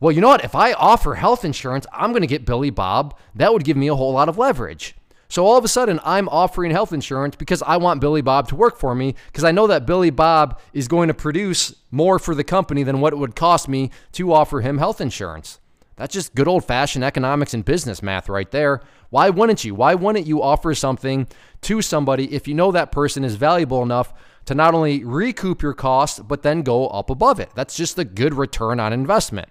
well, 0.00 0.12
you 0.12 0.20
know 0.20 0.28
what? 0.28 0.44
If 0.44 0.54
I 0.54 0.72
offer 0.72 1.14
health 1.14 1.44
insurance, 1.44 1.86
I'm 1.92 2.10
going 2.10 2.22
to 2.22 2.26
get 2.26 2.44
Billy 2.44 2.70
Bob. 2.70 3.18
That 3.34 3.52
would 3.52 3.64
give 3.64 3.76
me 3.76 3.88
a 3.88 3.94
whole 3.94 4.12
lot 4.12 4.28
of 4.28 4.38
leverage. 4.38 4.94
So 5.34 5.44
all 5.44 5.58
of 5.58 5.64
a 5.64 5.68
sudden, 5.68 5.98
I'm 6.04 6.28
offering 6.28 6.70
health 6.70 6.92
insurance 6.92 7.34
because 7.34 7.60
I 7.60 7.76
want 7.78 8.00
Billy 8.00 8.22
Bob 8.22 8.46
to 8.50 8.54
work 8.54 8.78
for 8.78 8.94
me 8.94 9.16
because 9.26 9.42
I 9.42 9.50
know 9.50 9.66
that 9.66 9.84
Billy 9.84 10.10
Bob 10.10 10.60
is 10.72 10.86
going 10.86 11.08
to 11.08 11.14
produce 11.14 11.74
more 11.90 12.20
for 12.20 12.36
the 12.36 12.44
company 12.44 12.84
than 12.84 13.00
what 13.00 13.12
it 13.12 13.16
would 13.16 13.34
cost 13.34 13.68
me 13.68 13.90
to 14.12 14.32
offer 14.32 14.60
him 14.60 14.78
health 14.78 15.00
insurance. 15.00 15.58
That's 15.96 16.14
just 16.14 16.36
good 16.36 16.46
old 16.46 16.64
fashioned 16.64 17.04
economics 17.04 17.52
and 17.52 17.64
business 17.64 18.00
math 18.00 18.28
right 18.28 18.48
there. 18.52 18.80
Why 19.10 19.28
wouldn't 19.28 19.64
you? 19.64 19.74
Why 19.74 19.96
wouldn't 19.96 20.28
you 20.28 20.40
offer 20.40 20.72
something 20.72 21.26
to 21.62 21.82
somebody 21.82 22.32
if 22.32 22.46
you 22.46 22.54
know 22.54 22.70
that 22.70 22.92
person 22.92 23.24
is 23.24 23.34
valuable 23.34 23.82
enough 23.82 24.14
to 24.44 24.54
not 24.54 24.72
only 24.72 25.02
recoup 25.02 25.62
your 25.62 25.74
cost, 25.74 26.28
but 26.28 26.42
then 26.42 26.62
go 26.62 26.86
up 26.86 27.10
above 27.10 27.40
it? 27.40 27.50
That's 27.56 27.74
just 27.74 27.98
a 27.98 28.04
good 28.04 28.34
return 28.34 28.78
on 28.78 28.92
investment. 28.92 29.48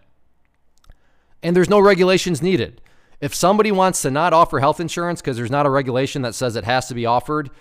And 1.42 1.54
there's 1.54 1.70
no 1.70 1.82
regulations 1.82 2.42
needed. 2.42 2.80
If 3.24 3.34
somebody 3.34 3.72
wants 3.72 4.02
to 4.02 4.12
not 4.12 4.34
offer 4.34 4.60
health 4.60 4.82
insurance 4.82 5.22
because 5.22 5.38
there's 5.38 5.50
not 5.50 5.66
a 5.66 5.70
regulation 5.70 6.24
that 6.24 6.36
says 6.36 6.58
it 6.58 6.66
has 6.66 6.88
to 6.88 6.94
be 6.94 7.06
offered, 7.06 7.52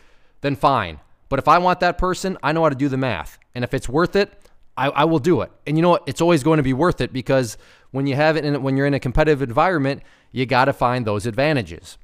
then 0.40 0.56
fine. 0.56 0.98
But 1.28 1.38
if 1.38 1.46
I 1.46 1.58
want 1.58 1.78
that 1.78 1.98
person, 1.98 2.36
I 2.42 2.50
know 2.50 2.64
how 2.64 2.68
to 2.68 2.74
do 2.74 2.88
the 2.88 2.96
math. 2.96 3.38
And 3.54 3.62
if 3.62 3.72
it's 3.72 3.88
worth 3.88 4.16
it, 4.16 4.32
I, 4.76 4.88
I 4.88 5.04
will 5.04 5.20
do 5.20 5.40
it. 5.42 5.52
And 5.64 5.78
you 5.78 5.82
know 5.82 5.90
what? 5.90 6.02
It's 6.06 6.20
always 6.20 6.42
going 6.42 6.56
to 6.56 6.64
be 6.64 6.72
worth 6.72 7.00
it 7.00 7.12
because 7.12 7.56
when 7.92 8.08
you 8.08 8.16
have 8.16 8.36
it 8.36 8.44
in 8.44 8.60
when 8.60 8.76
you're 8.76 8.88
in 8.88 8.94
a 8.94 8.98
competitive 8.98 9.40
environment, 9.40 10.02
you 10.32 10.46
got 10.46 10.64
to 10.64 10.72
find 10.72 11.06
those 11.06 11.26
advantages. 11.26 11.96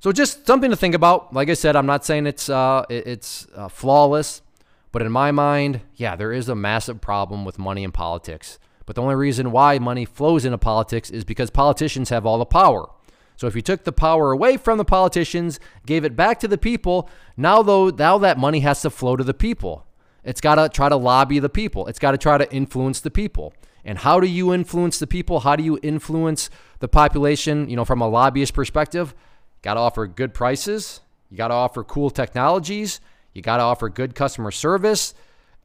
So 0.00 0.10
just 0.10 0.44
something 0.44 0.72
to 0.72 0.76
think 0.76 0.96
about. 0.96 1.32
Like 1.32 1.50
I 1.50 1.54
said, 1.54 1.76
I'm 1.76 1.86
not 1.86 2.04
saying 2.04 2.26
it's 2.26 2.48
uh, 2.48 2.86
it's 2.90 3.46
uh, 3.54 3.68
flawless, 3.68 4.42
but 4.90 5.00
in 5.00 5.12
my 5.12 5.30
mind, 5.30 5.82
yeah, 5.94 6.16
there 6.16 6.32
is 6.32 6.48
a 6.48 6.56
massive 6.56 7.00
problem 7.00 7.44
with 7.44 7.56
money 7.56 7.84
in 7.84 7.92
politics. 7.92 8.58
But 8.86 8.96
the 8.96 9.02
only 9.02 9.14
reason 9.14 9.50
why 9.50 9.78
money 9.78 10.04
flows 10.04 10.44
into 10.44 10.58
politics 10.58 11.10
is 11.10 11.24
because 11.24 11.50
politicians 11.50 12.10
have 12.10 12.26
all 12.26 12.38
the 12.38 12.44
power. 12.44 12.88
So 13.36 13.46
if 13.46 13.56
you 13.56 13.62
took 13.62 13.84
the 13.84 13.92
power 13.92 14.30
away 14.30 14.56
from 14.56 14.78
the 14.78 14.84
politicians, 14.84 15.58
gave 15.86 16.04
it 16.04 16.16
back 16.16 16.38
to 16.40 16.48
the 16.48 16.58
people, 16.58 17.08
now 17.36 17.62
though 17.62 17.88
now 17.88 18.18
that 18.18 18.38
money 18.38 18.60
has 18.60 18.82
to 18.82 18.90
flow 18.90 19.16
to 19.16 19.24
the 19.24 19.34
people. 19.34 19.86
It's 20.22 20.40
got 20.40 20.54
to 20.54 20.68
try 20.68 20.88
to 20.88 20.96
lobby 20.96 21.38
the 21.38 21.48
people. 21.48 21.86
It's 21.86 21.98
got 21.98 22.12
to 22.12 22.18
try 22.18 22.38
to 22.38 22.50
influence 22.52 23.00
the 23.00 23.10
people. 23.10 23.52
And 23.84 23.98
how 23.98 24.20
do 24.20 24.26
you 24.26 24.54
influence 24.54 24.98
the 24.98 25.06
people? 25.06 25.40
How 25.40 25.56
do 25.56 25.62
you 25.62 25.78
influence 25.82 26.48
the 26.78 26.88
population, 26.88 27.68
you 27.68 27.76
know, 27.76 27.84
from 27.84 28.00
a 28.00 28.08
lobbyist 28.08 28.54
perspective? 28.54 29.14
Got 29.60 29.74
to 29.74 29.80
offer 29.80 30.06
good 30.06 30.32
prices. 30.32 31.00
You 31.30 31.36
got 31.36 31.48
to 31.48 31.54
offer 31.54 31.84
cool 31.84 32.08
technologies. 32.08 33.00
You 33.34 33.42
got 33.42 33.58
to 33.58 33.64
offer 33.64 33.88
good 33.90 34.14
customer 34.14 34.50
service. 34.50 35.12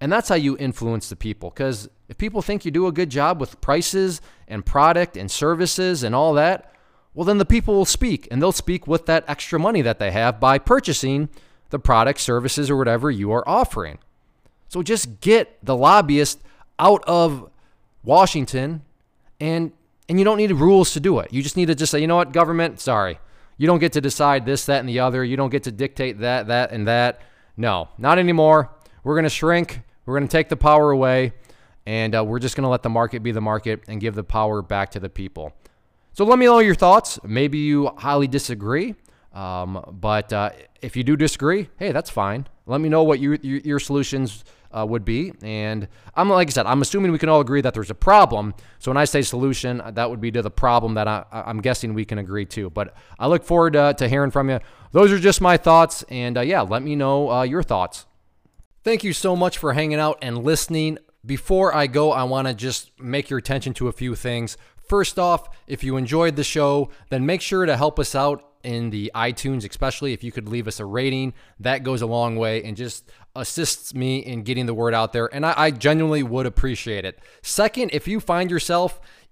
And 0.02 0.12
that's 0.12 0.30
how 0.30 0.36
you 0.36 0.58
influence 0.58 1.10
the 1.10 1.16
people. 1.16 1.50
Because 1.50 1.90
if 2.08 2.18
people 2.18 2.42
think 2.42 2.66
you 2.66 2.72
do 2.72 2.88
a 2.88 2.92
good 2.92 3.10
job 3.10 3.40
with 3.40 3.60
prices 3.62 4.22
and 4.48 4.66
product 4.66 5.18
and 5.18 5.30
services 5.30 6.04
and 6.04 6.16
all 6.16 6.34
that, 6.34 6.74
well, 7.14 7.26
then 7.26 7.38
the 7.38 7.46
people 7.46 7.76
will 7.76 7.86
speak 7.86 8.28
and 8.32 8.42
they'll 8.42 8.52
speak 8.52 8.88
with 8.88 9.06
that 9.08 9.26
extra 9.28 9.60
money 9.60 9.82
that 9.82 10.00
they 10.00 10.12
have 10.12 10.40
by 10.40 10.58
purchasing 10.58 11.28
the 11.70 11.80
product, 11.80 12.20
services, 12.20 12.70
or 12.70 12.78
whatever 12.78 13.12
you 13.12 13.32
are 13.32 13.48
offering. 13.48 13.98
So 14.70 14.82
just 14.82 15.20
get 15.20 15.58
the 15.64 15.76
lobbyist 15.76 16.40
out 16.78 17.04
of 17.06 17.50
Washington 18.04 18.84
and 19.40 19.74
and 20.08 20.18
you 20.18 20.26
don't 20.26 20.38
need 20.38 20.52
rules 20.52 20.94
to 20.94 21.00
do 21.00 21.20
it. 21.20 21.32
You 21.32 21.44
just 21.44 21.56
need 21.56 21.68
to 21.68 21.76
just 21.76 21.92
say, 21.92 22.00
you 22.00 22.08
know 22.08 22.16
what, 22.16 22.32
government, 22.32 22.80
sorry. 22.80 23.20
You 23.58 23.68
don't 23.68 23.78
get 23.78 23.94
to 23.94 24.02
decide 24.02 24.44
this, 24.44 24.66
that, 24.66 24.80
and 24.80 24.90
the 24.90 25.02
other. 25.02 25.24
You 25.24 25.38
don't 25.38 25.52
get 25.52 25.64
to 25.64 25.72
dictate 25.72 26.20
that, 26.20 26.48
that, 26.48 26.72
and 26.72 26.88
that. 26.88 27.22
No, 27.56 27.90
not 28.00 28.18
anymore. 28.18 28.72
We're 29.04 29.14
going 29.14 29.26
to 29.26 29.30
shrink. 29.30 29.82
We're 30.06 30.18
going 30.18 30.28
to 30.28 30.32
take 30.32 30.50
the 30.50 30.58
power 30.58 30.92
away. 30.92 31.34
And 31.86 32.16
uh, 32.16 32.24
we're 32.24 32.40
just 32.40 32.56
going 32.56 32.64
to 32.64 32.70
let 32.70 32.84
the 32.84 32.90
market 32.90 33.24
be 33.24 33.32
the 33.32 33.42
market 33.42 33.82
and 33.88 34.00
give 34.00 34.14
the 34.14 34.24
power 34.24 34.62
back 34.62 34.92
to 34.92 35.00
the 35.00 35.10
people. 35.10 35.54
So 36.14 36.24
let 36.26 36.38
me 36.38 36.46
know 36.46 36.60
your 36.60 36.76
thoughts. 36.76 37.20
Maybe 37.24 37.60
you 37.60 37.92
highly 37.98 38.28
disagree. 38.28 38.96
Um, 39.34 39.98
but 40.00 40.34
uh, 40.34 40.52
if 40.82 40.96
you 40.96 41.04
do 41.04 41.16
disagree, 41.16 41.70
hey, 41.78 41.92
that's 41.92 42.10
fine. 42.10 42.48
Let 42.66 42.82
me 42.82 42.90
know 42.90 43.04
what 43.04 43.20
your, 43.20 43.36
your, 43.36 43.80
solutions 43.80 44.44
uh, 44.72 44.86
would 44.88 45.06
be. 45.06 45.34
And 45.42 45.88
I'm 46.16 46.30
like 46.30 46.48
I 46.48 46.52
said, 46.52 46.66
I'm 46.66 46.82
assuming 46.82 47.12
we 47.12 47.18
can 47.18 47.30
all 47.30 47.42
agree 47.42 47.62
that 47.62 47.74
there's 47.74 47.90
a 47.90 47.96
problem. 47.96 48.54
So 48.80 48.92
when 48.92 48.98
I 48.98 49.06
say 49.06 49.22
solution, 49.22 49.82
that 49.94 50.10
would 50.10 50.22
be 50.22 50.32
to 50.32 50.42
the 50.42 50.52
problem 50.52 50.96
that 50.96 51.08
I, 51.08 51.26
am 51.32 51.62
guessing 51.62 51.94
we 51.94 52.06
can 52.06 52.18
agree 52.18 52.46
to. 52.48 52.70
But 52.70 52.96
I 53.18 53.28
look 53.28 53.44
forward 53.44 53.74
to, 53.74 53.96
to 53.98 54.08
hearing 54.08 54.32
from 54.32 54.50
you. 54.50 54.60
Those 54.92 55.12
are 55.12 55.20
just 55.20 55.42
my 55.42 55.58
thoughts. 55.58 56.04
And 56.10 56.38
uh, 56.38 56.42
yeah, 56.42 56.62
let 56.62 56.84
me 56.84 56.96
know 56.96 57.32
uh, 57.32 57.44
your 57.44 57.64
thoughts. 57.64 58.06
Thank 58.90 59.04
you 59.04 59.14
so 59.14 59.36
much 59.36 59.60
for 59.60 59.74
hanging 59.74 60.00
out 60.00 60.18
and 60.24 60.44
listening. 60.44 60.98
Before 61.24 61.76
I 61.76 61.86
go, 61.86 62.12
I 62.12 62.24
want 62.24 62.48
to 62.48 62.56
just 62.56 63.00
make 63.00 63.30
your 63.30 63.38
attention 63.38 63.76
to 63.76 63.88
a 63.88 63.92
few 63.92 64.16
things. 64.16 64.58
First 64.82 65.20
off, 65.20 65.48
if 65.68 65.84
you 65.84 65.96
enjoyed 65.96 66.36
the 66.36 66.44
show, 66.44 66.90
then 67.12 67.24
make 67.24 67.42
sure 67.42 67.68
to 67.68 67.78
help 67.78 68.00
us 68.00 68.16
out 68.16 68.44
in 68.64 68.90
the 68.90 69.12
iTunes, 69.14 69.70
especially 69.70 70.14
if 70.14 70.24
you 70.24 70.32
could 70.32 70.50
leave 70.50 70.68
us 70.68 70.80
a 70.80 70.86
rating. 70.86 71.36
That 71.60 71.84
goes 71.84 72.02
a 72.02 72.08
long 72.08 72.36
way 72.36 72.64
and 72.64 72.76
just 72.76 73.08
assists 73.36 73.94
me 73.94 74.26
in 74.26 74.42
getting 74.42 74.66
the 74.66 74.74
word 74.74 74.96
out 74.96 75.14
there. 75.14 75.28
And 75.32 75.46
I, 75.46 75.54
I 75.56 75.70
genuinely 75.70 76.24
would 76.24 76.48
appreciate 76.48 77.06
it. 77.06 77.20
Second, 77.44 77.92
if 77.94 78.08
you 78.08 78.20
find 78.20 78.50
yourself 78.50 79.00